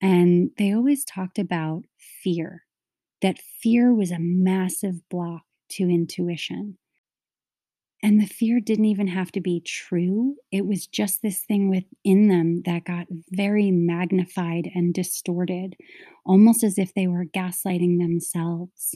And 0.00 0.52
they 0.56 0.72
always 0.72 1.04
talked 1.04 1.38
about 1.38 1.82
fear, 1.98 2.62
that 3.20 3.36
fear 3.62 3.92
was 3.92 4.10
a 4.10 4.18
massive 4.18 5.06
block 5.10 5.42
to 5.70 5.84
intuition. 5.84 6.78
And 8.02 8.20
the 8.20 8.26
fear 8.26 8.60
didn't 8.60 8.84
even 8.84 9.08
have 9.08 9.32
to 9.32 9.40
be 9.40 9.60
true. 9.60 10.36
It 10.52 10.66
was 10.66 10.86
just 10.86 11.22
this 11.22 11.42
thing 11.42 11.70
within 11.70 12.28
them 12.28 12.62
that 12.64 12.84
got 12.84 13.06
very 13.30 13.70
magnified 13.70 14.70
and 14.74 14.92
distorted, 14.92 15.76
almost 16.24 16.62
as 16.62 16.78
if 16.78 16.92
they 16.94 17.06
were 17.06 17.24
gaslighting 17.24 17.98
themselves. 17.98 18.94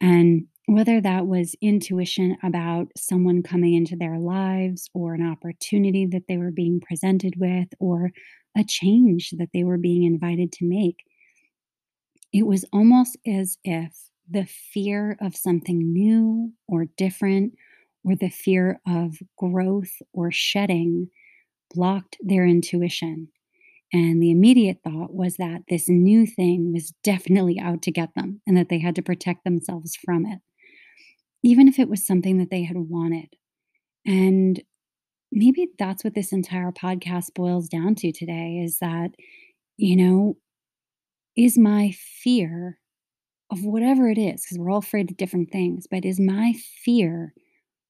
And 0.00 0.48
whether 0.66 1.00
that 1.00 1.26
was 1.26 1.54
intuition 1.60 2.36
about 2.42 2.88
someone 2.96 3.42
coming 3.42 3.74
into 3.74 3.96
their 3.96 4.18
lives 4.18 4.90
or 4.94 5.14
an 5.14 5.26
opportunity 5.26 6.06
that 6.06 6.24
they 6.26 6.36
were 6.36 6.50
being 6.50 6.80
presented 6.80 7.34
with 7.38 7.68
or 7.78 8.10
a 8.56 8.64
change 8.64 9.30
that 9.38 9.50
they 9.52 9.62
were 9.62 9.78
being 9.78 10.04
invited 10.04 10.52
to 10.52 10.66
make, 10.66 11.04
it 12.32 12.46
was 12.46 12.64
almost 12.72 13.16
as 13.26 13.58
if 13.62 14.10
the 14.28 14.46
fear 14.46 15.16
of 15.20 15.36
something 15.36 15.92
new 15.92 16.52
or 16.66 16.86
different 16.96 17.54
or 18.04 18.14
the 18.16 18.28
fear 18.28 18.80
of 18.86 19.18
growth 19.38 19.92
or 20.12 20.30
shedding 20.30 21.08
blocked 21.74 22.16
their 22.22 22.46
intuition. 22.46 23.28
And 23.92 24.22
the 24.22 24.30
immediate 24.30 24.78
thought 24.82 25.14
was 25.14 25.36
that 25.36 25.62
this 25.68 25.88
new 25.88 26.26
thing 26.26 26.72
was 26.72 26.92
definitely 27.02 27.58
out 27.60 27.82
to 27.82 27.92
get 27.92 28.10
them 28.14 28.40
and 28.46 28.56
that 28.56 28.68
they 28.68 28.80
had 28.80 28.96
to 28.96 29.02
protect 29.02 29.44
themselves 29.44 29.96
from 29.96 30.26
it, 30.26 30.40
even 31.42 31.68
if 31.68 31.78
it 31.78 31.88
was 31.88 32.06
something 32.06 32.38
that 32.38 32.50
they 32.50 32.64
had 32.64 32.76
wanted. 32.76 33.28
And 34.06 34.62
maybe 35.30 35.68
that's 35.78 36.02
what 36.02 36.14
this 36.14 36.32
entire 36.32 36.72
podcast 36.72 37.34
boils 37.34 37.68
down 37.68 37.94
to 37.96 38.12
today 38.12 38.60
is 38.64 38.78
that, 38.78 39.10
you 39.76 39.96
know, 39.96 40.36
is 41.36 41.56
my 41.58 41.92
fear 42.22 42.78
of 43.50 43.64
whatever 43.64 44.08
it 44.08 44.18
is, 44.18 44.42
because 44.42 44.58
we're 44.58 44.70
all 44.70 44.78
afraid 44.78 45.10
of 45.10 45.16
different 45.16 45.50
things, 45.50 45.86
but 45.90 46.04
is 46.04 46.18
my 46.18 46.54
fear 46.84 47.34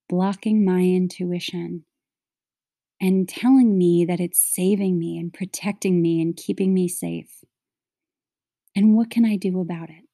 blocking 0.08 0.64
my 0.64 0.80
intuition 0.80 1.84
and 3.00 3.28
telling 3.28 3.76
me 3.78 4.04
that 4.04 4.20
it's 4.20 4.40
saving 4.40 4.98
me 4.98 5.18
and 5.18 5.32
protecting 5.32 6.02
me 6.02 6.20
and 6.20 6.36
keeping 6.36 6.74
me 6.74 6.88
safe? 6.88 7.42
And 8.76 8.96
what 8.96 9.10
can 9.10 9.24
I 9.24 9.36
do 9.36 9.60
about 9.60 9.90
it? 9.90 10.04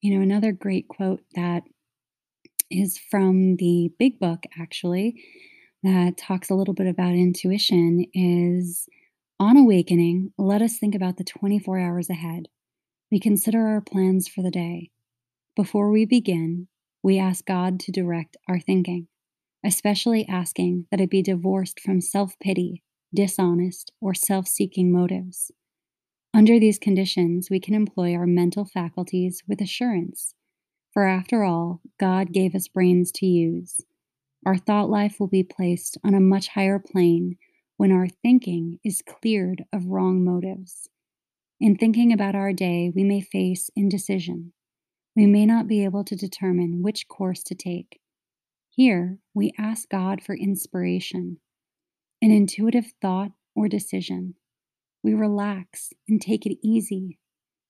You 0.00 0.14
know, 0.14 0.22
another 0.22 0.52
great 0.52 0.88
quote 0.88 1.20
that 1.34 1.64
is 2.70 2.98
from 3.10 3.56
the 3.56 3.90
big 3.98 4.18
book, 4.18 4.44
actually, 4.58 5.22
that 5.82 6.16
talks 6.16 6.50
a 6.50 6.54
little 6.54 6.74
bit 6.74 6.86
about 6.86 7.14
intuition 7.14 8.06
is 8.14 8.88
on 9.40 9.56
awakening, 9.56 10.32
let 10.38 10.62
us 10.62 10.78
think 10.78 10.94
about 10.94 11.16
the 11.16 11.24
24 11.24 11.78
hours 11.78 12.10
ahead 12.10 12.46
we 13.10 13.18
consider 13.18 13.66
our 13.66 13.80
plans 13.80 14.28
for 14.28 14.42
the 14.42 14.50
day. 14.50 14.90
Before 15.56 15.90
we 15.90 16.04
begin, 16.04 16.68
we 17.02 17.18
ask 17.18 17.44
God 17.44 17.80
to 17.80 17.92
direct 17.92 18.36
our 18.48 18.60
thinking, 18.60 19.08
especially 19.64 20.26
asking 20.28 20.86
that 20.90 21.00
it 21.00 21.10
be 21.10 21.22
divorced 21.22 21.80
from 21.80 22.00
self 22.00 22.38
pity, 22.38 22.84
dishonest, 23.12 23.90
or 24.00 24.14
self 24.14 24.46
seeking 24.46 24.92
motives. 24.92 25.50
Under 26.32 26.60
these 26.60 26.78
conditions, 26.78 27.50
we 27.50 27.58
can 27.58 27.74
employ 27.74 28.14
our 28.14 28.26
mental 28.26 28.64
faculties 28.64 29.42
with 29.48 29.60
assurance, 29.60 30.34
for 30.92 31.04
after 31.04 31.42
all, 31.42 31.80
God 31.98 32.32
gave 32.32 32.54
us 32.54 32.68
brains 32.68 33.10
to 33.12 33.26
use. 33.26 33.80
Our 34.46 34.56
thought 34.56 34.88
life 34.88 35.18
will 35.18 35.26
be 35.26 35.42
placed 35.42 35.98
on 36.04 36.14
a 36.14 36.20
much 36.20 36.48
higher 36.48 36.78
plane 36.78 37.36
when 37.76 37.90
our 37.90 38.06
thinking 38.08 38.78
is 38.84 39.02
cleared 39.02 39.64
of 39.72 39.86
wrong 39.86 40.24
motives 40.24 40.89
in 41.60 41.76
thinking 41.76 42.10
about 42.12 42.34
our 42.34 42.54
day, 42.54 42.90
we 42.94 43.04
may 43.04 43.20
face 43.20 43.70
indecision. 43.76 44.54
We 45.14 45.26
may 45.26 45.44
not 45.44 45.68
be 45.68 45.84
able 45.84 46.04
to 46.04 46.16
determine 46.16 46.82
which 46.82 47.06
course 47.06 47.42
to 47.44 47.54
take. 47.54 48.00
Here, 48.70 49.18
we 49.34 49.52
ask 49.58 49.88
God 49.88 50.22
for 50.22 50.34
inspiration, 50.34 51.38
an 52.22 52.30
intuitive 52.30 52.92
thought 53.02 53.32
or 53.54 53.68
decision. 53.68 54.36
We 55.02 55.12
relax 55.12 55.92
and 56.08 56.20
take 56.20 56.46
it 56.46 56.58
easy. 56.62 57.18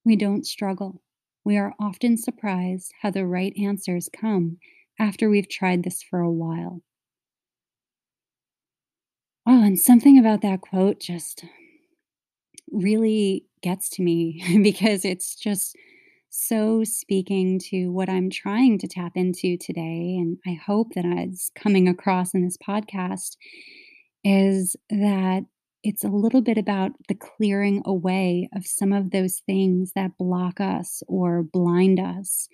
We 0.05 0.15
don't 0.15 0.47
struggle. 0.47 1.03
We 1.45 1.57
are 1.57 1.75
often 1.81 2.17
surprised 2.17 2.93
how 3.03 3.11
the 3.11 3.27
right 3.27 3.55
answers 3.61 4.09
come 4.13 4.59
after 5.01 5.29
we've 5.29 5.49
tried 5.49 5.83
this 5.83 6.03
for 6.03 6.21
a 6.21 6.31
while. 6.31 6.83
Oh, 9.47 9.65
and 9.65 9.81
something 9.81 10.19
about 10.19 10.43
that 10.43 10.61
quote 10.61 11.01
just 11.01 11.45
really 12.71 13.47
gets 13.63 13.89
to 13.91 14.03
me 14.03 14.43
because 14.63 15.05
it's 15.05 15.35
just 15.35 15.77
so 16.31 16.85
speaking 16.85 17.59
to 17.59 17.89
what 17.89 18.09
I'm 18.09 18.31
trying 18.31 18.79
to 18.79 18.89
tap 18.89 19.13
into 19.17 19.57
today. 19.57 20.17
And 20.19 20.39
I 20.47 20.53
hope 20.65 20.95
that 20.95 21.05
it's 21.05 21.51
coming 21.57 21.89
across 21.89 22.35
in 22.35 22.45
this 22.45 22.57
podcast 22.57 23.37
is 24.23 24.77
that 24.91 25.45
it's 25.83 26.05
a 26.05 26.09
little 26.09 26.43
bit 26.43 26.59
about 26.59 26.93
the 27.09 27.15
clearing 27.15 27.83
away 27.85 28.49
of 28.55 28.67
some 28.67 28.93
of 28.93 29.11
those 29.11 29.41
things 29.47 29.93
that 29.95 30.19
block 30.19 30.61
us 30.61 31.03
or 31.09 31.43
blind 31.43 31.99
us 31.99 32.49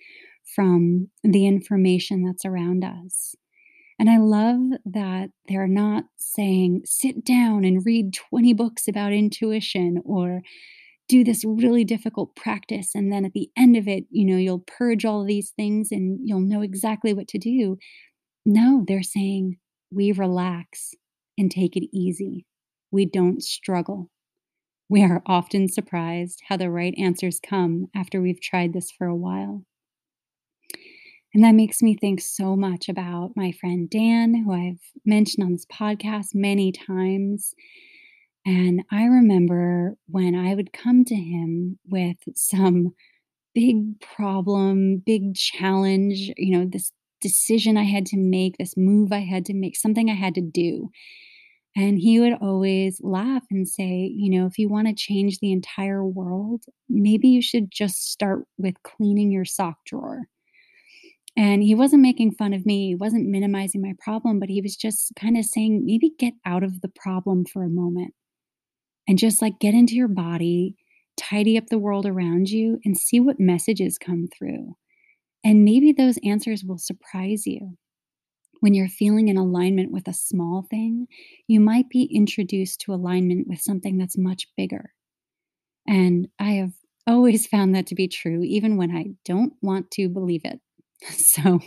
from 0.55 1.09
the 1.23 1.45
information 1.45 2.23
that's 2.23 2.45
around 2.45 2.83
us. 2.85 3.35
And 3.99 4.09
I 4.09 4.17
love 4.17 4.79
that 4.85 5.31
they're 5.47 5.67
not 5.67 6.05
saying, 6.17 6.83
sit 6.85 7.25
down 7.25 7.65
and 7.65 7.85
read 7.85 8.13
20 8.13 8.53
books 8.53 8.87
about 8.87 9.11
intuition 9.11 10.01
or 10.05 10.41
do 11.07 11.23
this 11.23 11.43
really 11.45 11.83
difficult 11.83 12.35
practice. 12.35 12.91
And 12.93 13.11
then 13.11 13.25
at 13.25 13.33
the 13.33 13.49
end 13.57 13.77
of 13.77 13.87
it, 13.87 14.05
you 14.09 14.25
know, 14.25 14.37
you'll 14.37 14.65
purge 14.67 15.05
all 15.05 15.23
these 15.23 15.51
things 15.51 15.89
and 15.91 16.19
you'll 16.23 16.41
know 16.41 16.61
exactly 16.61 17.13
what 17.13 17.27
to 17.29 17.37
do. 17.37 17.77
No, 18.45 18.83
they're 18.87 19.03
saying, 19.03 19.57
we 19.91 20.11
relax 20.11 20.93
and 21.37 21.49
take 21.49 21.75
it 21.75 21.87
easy. 21.93 22.45
We 22.91 23.05
don't 23.05 23.41
struggle. 23.41 24.09
We 24.89 25.03
are 25.03 25.21
often 25.25 25.67
surprised 25.67 26.41
how 26.47 26.57
the 26.57 26.69
right 26.69 26.93
answers 26.97 27.39
come 27.39 27.87
after 27.95 28.21
we've 28.21 28.41
tried 28.41 28.73
this 28.73 28.91
for 28.91 29.07
a 29.07 29.15
while. 29.15 29.63
And 31.33 31.43
that 31.43 31.55
makes 31.55 31.81
me 31.81 31.95
think 31.95 32.21
so 32.21 32.55
much 32.55 32.87
about 32.87 33.31
my 33.35 33.51
friend 33.51 33.89
Dan, 33.89 34.43
who 34.45 34.53
I've 34.53 34.79
mentioned 35.05 35.45
on 35.45 35.51
this 35.51 35.65
podcast 35.65 36.27
many 36.33 36.71
times. 36.71 37.53
And 38.47 38.83
I 38.89 39.03
remember 39.03 39.97
when 40.07 40.33
I 40.33 40.55
would 40.55 40.71
come 40.71 41.03
to 41.03 41.15
him 41.15 41.79
with 41.85 42.15
some 42.33 42.93
big 43.53 43.99
problem, 43.99 45.03
big 45.05 45.35
challenge, 45.35 46.31
you 46.37 46.57
know, 46.57 46.65
this 46.65 46.93
decision 47.19 47.75
I 47.75 47.83
had 47.83 48.05
to 48.05 48.17
make, 48.17 48.57
this 48.57 48.77
move 48.77 49.11
I 49.11 49.19
had 49.19 49.43
to 49.47 49.53
make, 49.53 49.75
something 49.75 50.09
I 50.09 50.13
had 50.13 50.33
to 50.35 50.41
do. 50.41 50.89
And 51.75 51.99
he 51.99 52.21
would 52.21 52.35
always 52.39 53.01
laugh 53.03 53.43
and 53.51 53.67
say, 53.67 54.09
you 54.15 54.29
know, 54.29 54.45
if 54.45 54.57
you 54.57 54.69
want 54.69 54.87
to 54.87 54.95
change 54.95 55.39
the 55.39 55.51
entire 55.51 56.05
world, 56.05 56.63
maybe 56.87 57.27
you 57.27 57.41
should 57.41 57.69
just 57.69 58.09
start 58.13 58.45
with 58.57 58.81
cleaning 58.81 59.29
your 59.29 59.43
sock 59.43 59.75
drawer. 59.85 60.21
And 61.35 61.61
he 61.61 61.75
wasn't 61.75 62.01
making 62.01 62.31
fun 62.31 62.53
of 62.53 62.65
me, 62.65 62.87
he 62.87 62.95
wasn't 62.95 63.27
minimizing 63.27 63.81
my 63.81 63.93
problem, 63.99 64.39
but 64.39 64.47
he 64.47 64.61
was 64.61 64.77
just 64.77 65.11
kind 65.19 65.37
of 65.37 65.43
saying, 65.43 65.85
maybe 65.85 66.13
get 66.17 66.33
out 66.45 66.63
of 66.63 66.79
the 66.79 66.87
problem 66.87 67.43
for 67.43 67.63
a 67.63 67.69
moment 67.69 68.13
and 69.07 69.17
just 69.17 69.41
like 69.41 69.59
get 69.59 69.73
into 69.73 69.95
your 69.95 70.07
body, 70.07 70.75
tidy 71.15 71.57
up 71.57 71.67
the 71.67 71.77
world 71.77 72.05
around 72.05 72.49
you, 72.49 72.79
and 72.85 72.97
see 72.97 73.19
what 73.19 73.39
messages 73.39 73.97
come 73.97 74.27
through. 74.27 74.75
And 75.43 75.63
maybe 75.63 75.91
those 75.91 76.19
answers 76.23 76.63
will 76.63 76.77
surprise 76.77 77.47
you. 77.47 77.77
When 78.59 78.73
you're 78.73 78.89
feeling 78.89 79.27
in 79.27 79.37
alignment 79.37 79.91
with 79.91 80.07
a 80.07 80.13
small 80.13 80.65
thing, 80.69 81.07
you 81.47 81.59
might 81.59 81.89
be 81.89 82.03
introduced 82.03 82.81
to 82.81 82.93
alignment 82.93 83.47
with 83.47 83.61
something 83.61 83.97
that's 83.97 84.17
much 84.17 84.47
bigger. 84.57 84.93
And 85.87 86.27
I 86.39 86.51
have 86.53 86.73
always 87.05 87.47
found 87.47 87.75
that 87.75 87.87
to 87.87 87.95
be 87.95 88.07
true, 88.07 88.41
even 88.43 88.77
when 88.77 88.91
I 88.91 89.05
don't 89.25 89.53
want 89.61 89.91
to 89.91 90.09
believe 90.09 90.41
it. 90.43 90.59
So, 91.09 91.59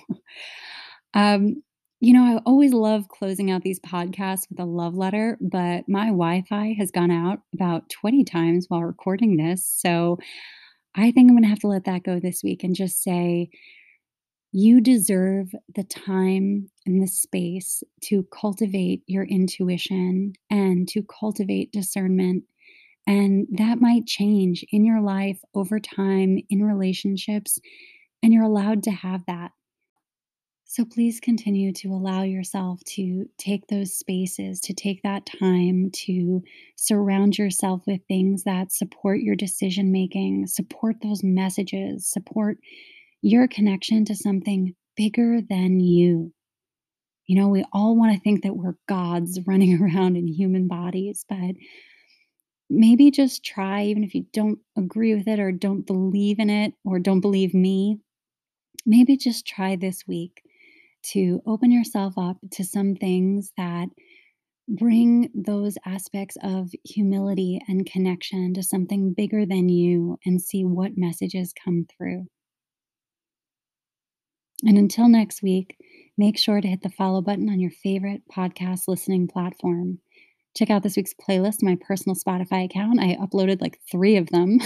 um, 1.15 1.63
you 2.01 2.15
know, 2.15 2.25
I 2.25 2.41
always 2.47 2.73
love 2.73 3.09
closing 3.09 3.51
out 3.51 3.63
these 3.63 3.79
podcasts 3.81 4.49
with 4.49 4.59
a 4.59 4.65
love 4.65 4.95
letter, 4.95 5.37
but 5.41 5.87
my 5.87 6.07
Wi 6.07 6.45
Fi 6.49 6.75
has 6.79 6.91
gone 6.91 7.11
out 7.11 7.41
about 7.55 7.91
20 7.91 8.25
times 8.25 8.67
while 8.69 8.83
recording 8.83 9.37
this. 9.37 9.65
So 9.65 10.19
I 10.95 11.11
think 11.11 11.29
I'm 11.29 11.37
going 11.37 11.43
to 11.43 11.49
have 11.49 11.61
to 11.61 11.69
let 11.69 11.85
that 11.85 12.03
go 12.03 12.19
this 12.19 12.43
week 12.43 12.65
and 12.65 12.75
just 12.75 13.03
say, 13.03 13.51
you 14.53 14.81
deserve 14.81 15.55
the 15.75 15.85
time 15.85 16.71
and 16.87 17.03
the 17.03 17.07
space 17.07 17.83
to 18.05 18.27
cultivate 18.33 19.03
your 19.07 19.25
intuition 19.25 20.33
and 20.51 20.89
to 20.89 21.03
cultivate 21.03 21.71
discernment. 21.71 22.45
And 23.07 23.47
that 23.53 23.81
might 23.81 24.07
change 24.07 24.65
in 24.73 24.85
your 24.85 25.01
life 25.01 25.41
over 25.55 25.79
time, 25.79 26.39
in 26.49 26.65
relationships, 26.65 27.61
and 28.23 28.33
you're 28.33 28.43
allowed 28.43 28.83
to 28.85 28.91
have 28.91 29.25
that. 29.27 29.53
So 30.73 30.85
please 30.85 31.19
continue 31.19 31.73
to 31.73 31.89
allow 31.89 32.23
yourself 32.23 32.79
to 32.91 33.29
take 33.39 33.67
those 33.67 33.93
spaces, 33.93 34.61
to 34.61 34.73
take 34.73 35.03
that 35.03 35.27
time 35.27 35.91
to 36.05 36.45
surround 36.77 37.37
yourself 37.37 37.83
with 37.89 38.03
things 38.07 38.45
that 38.45 38.71
support 38.71 39.19
your 39.19 39.35
decision 39.35 39.91
making, 39.91 40.47
support 40.47 40.95
those 41.03 41.25
messages, 41.25 42.09
support 42.09 42.59
your 43.21 43.49
connection 43.49 44.05
to 44.05 44.15
something 44.15 44.77
bigger 44.97 45.41
than 45.41 45.81
you. 45.81 46.33
You 47.27 47.41
know, 47.41 47.49
we 47.49 47.65
all 47.73 47.97
want 47.97 48.15
to 48.15 48.21
think 48.21 48.45
that 48.45 48.55
we're 48.55 48.77
gods 48.89 49.41
running 49.49 49.83
around 49.83 50.15
in 50.15 50.29
human 50.29 50.69
bodies, 50.69 51.25
but 51.29 51.57
maybe 52.71 53.11
just 53.11 53.45
try, 53.45 53.87
even 53.87 54.05
if 54.05 54.15
you 54.15 54.25
don't 54.33 54.61
agree 54.79 55.17
with 55.17 55.27
it 55.27 55.41
or 55.41 55.51
don't 55.51 55.85
believe 55.85 56.39
in 56.39 56.49
it 56.49 56.75
or 56.85 57.01
don't 57.01 57.23
believe 57.23 57.55
me, 57.55 57.99
maybe 58.87 59.17
just 59.17 59.45
try 59.45 59.75
this 59.75 60.07
week 60.07 60.45
to 61.13 61.41
open 61.47 61.71
yourself 61.71 62.15
up 62.17 62.37
to 62.53 62.65
some 62.65 62.95
things 62.95 63.53
that 63.57 63.89
bring 64.69 65.31
those 65.35 65.77
aspects 65.85 66.37
of 66.43 66.71
humility 66.85 67.61
and 67.67 67.91
connection 67.91 68.55
to 68.55 68.63
something 68.63 69.13
bigger 69.13 69.45
than 69.45 69.69
you 69.69 70.17
and 70.25 70.41
see 70.41 70.65
what 70.65 70.93
messages 70.97 71.53
come 71.65 71.87
through. 71.97 72.27
And 74.63 74.79
until 74.79 75.09
next 75.09 75.43
week, 75.43 75.77
make 76.17 76.39
sure 76.39 76.61
to 76.61 76.69
hit 76.69 76.83
the 76.83 76.91
follow 76.91 77.23
button 77.23 77.49
on 77.49 77.61
your 77.61 77.71
favorite 77.71 78.23
podcast 78.31 78.83
listening 78.87 79.27
platform. 79.27 79.99
Check 80.57 80.71
out 80.71 80.83
this 80.83 80.97
week's 80.97 81.15
playlist, 81.15 81.63
my 81.63 81.77
personal 81.81 82.17
Spotify 82.17 82.65
account. 82.65 83.01
I 83.01 83.17
uploaded 83.17 83.61
like 83.61 83.79
three 83.91 84.17
of 84.17 84.29
them. 84.31 84.59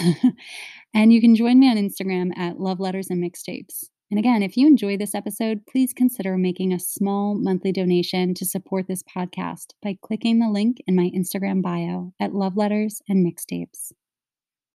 and 0.95 1.12
you 1.12 1.20
can 1.20 1.37
join 1.37 1.59
me 1.59 1.70
on 1.70 1.76
Instagram 1.76 2.37
at 2.37 2.59
Love 2.59 2.80
Letters 2.80 3.09
and 3.11 3.22
Mixtapes. 3.22 3.85
And 4.11 4.18
again, 4.18 4.42
if 4.42 4.57
you 4.57 4.66
enjoy 4.66 4.96
this 4.96 5.14
episode, 5.14 5.66
please 5.66 5.92
consider 5.92 6.36
making 6.36 6.72
a 6.72 6.78
small 6.78 7.34
monthly 7.34 7.72
donation 7.72 8.34
to 8.34 8.44
support 8.44 8.86
this 8.86 9.02
podcast 9.02 9.72
by 9.82 9.96
clicking 10.00 10.38
the 10.38 10.50
link 10.50 10.78
in 10.86 10.94
my 10.94 11.11
Instagram 11.16 11.62
bio 11.62 12.12
at 12.20 12.34
Love 12.34 12.57
Letters 12.57 13.00
and 13.09 13.26
Mixtapes. 13.26 13.92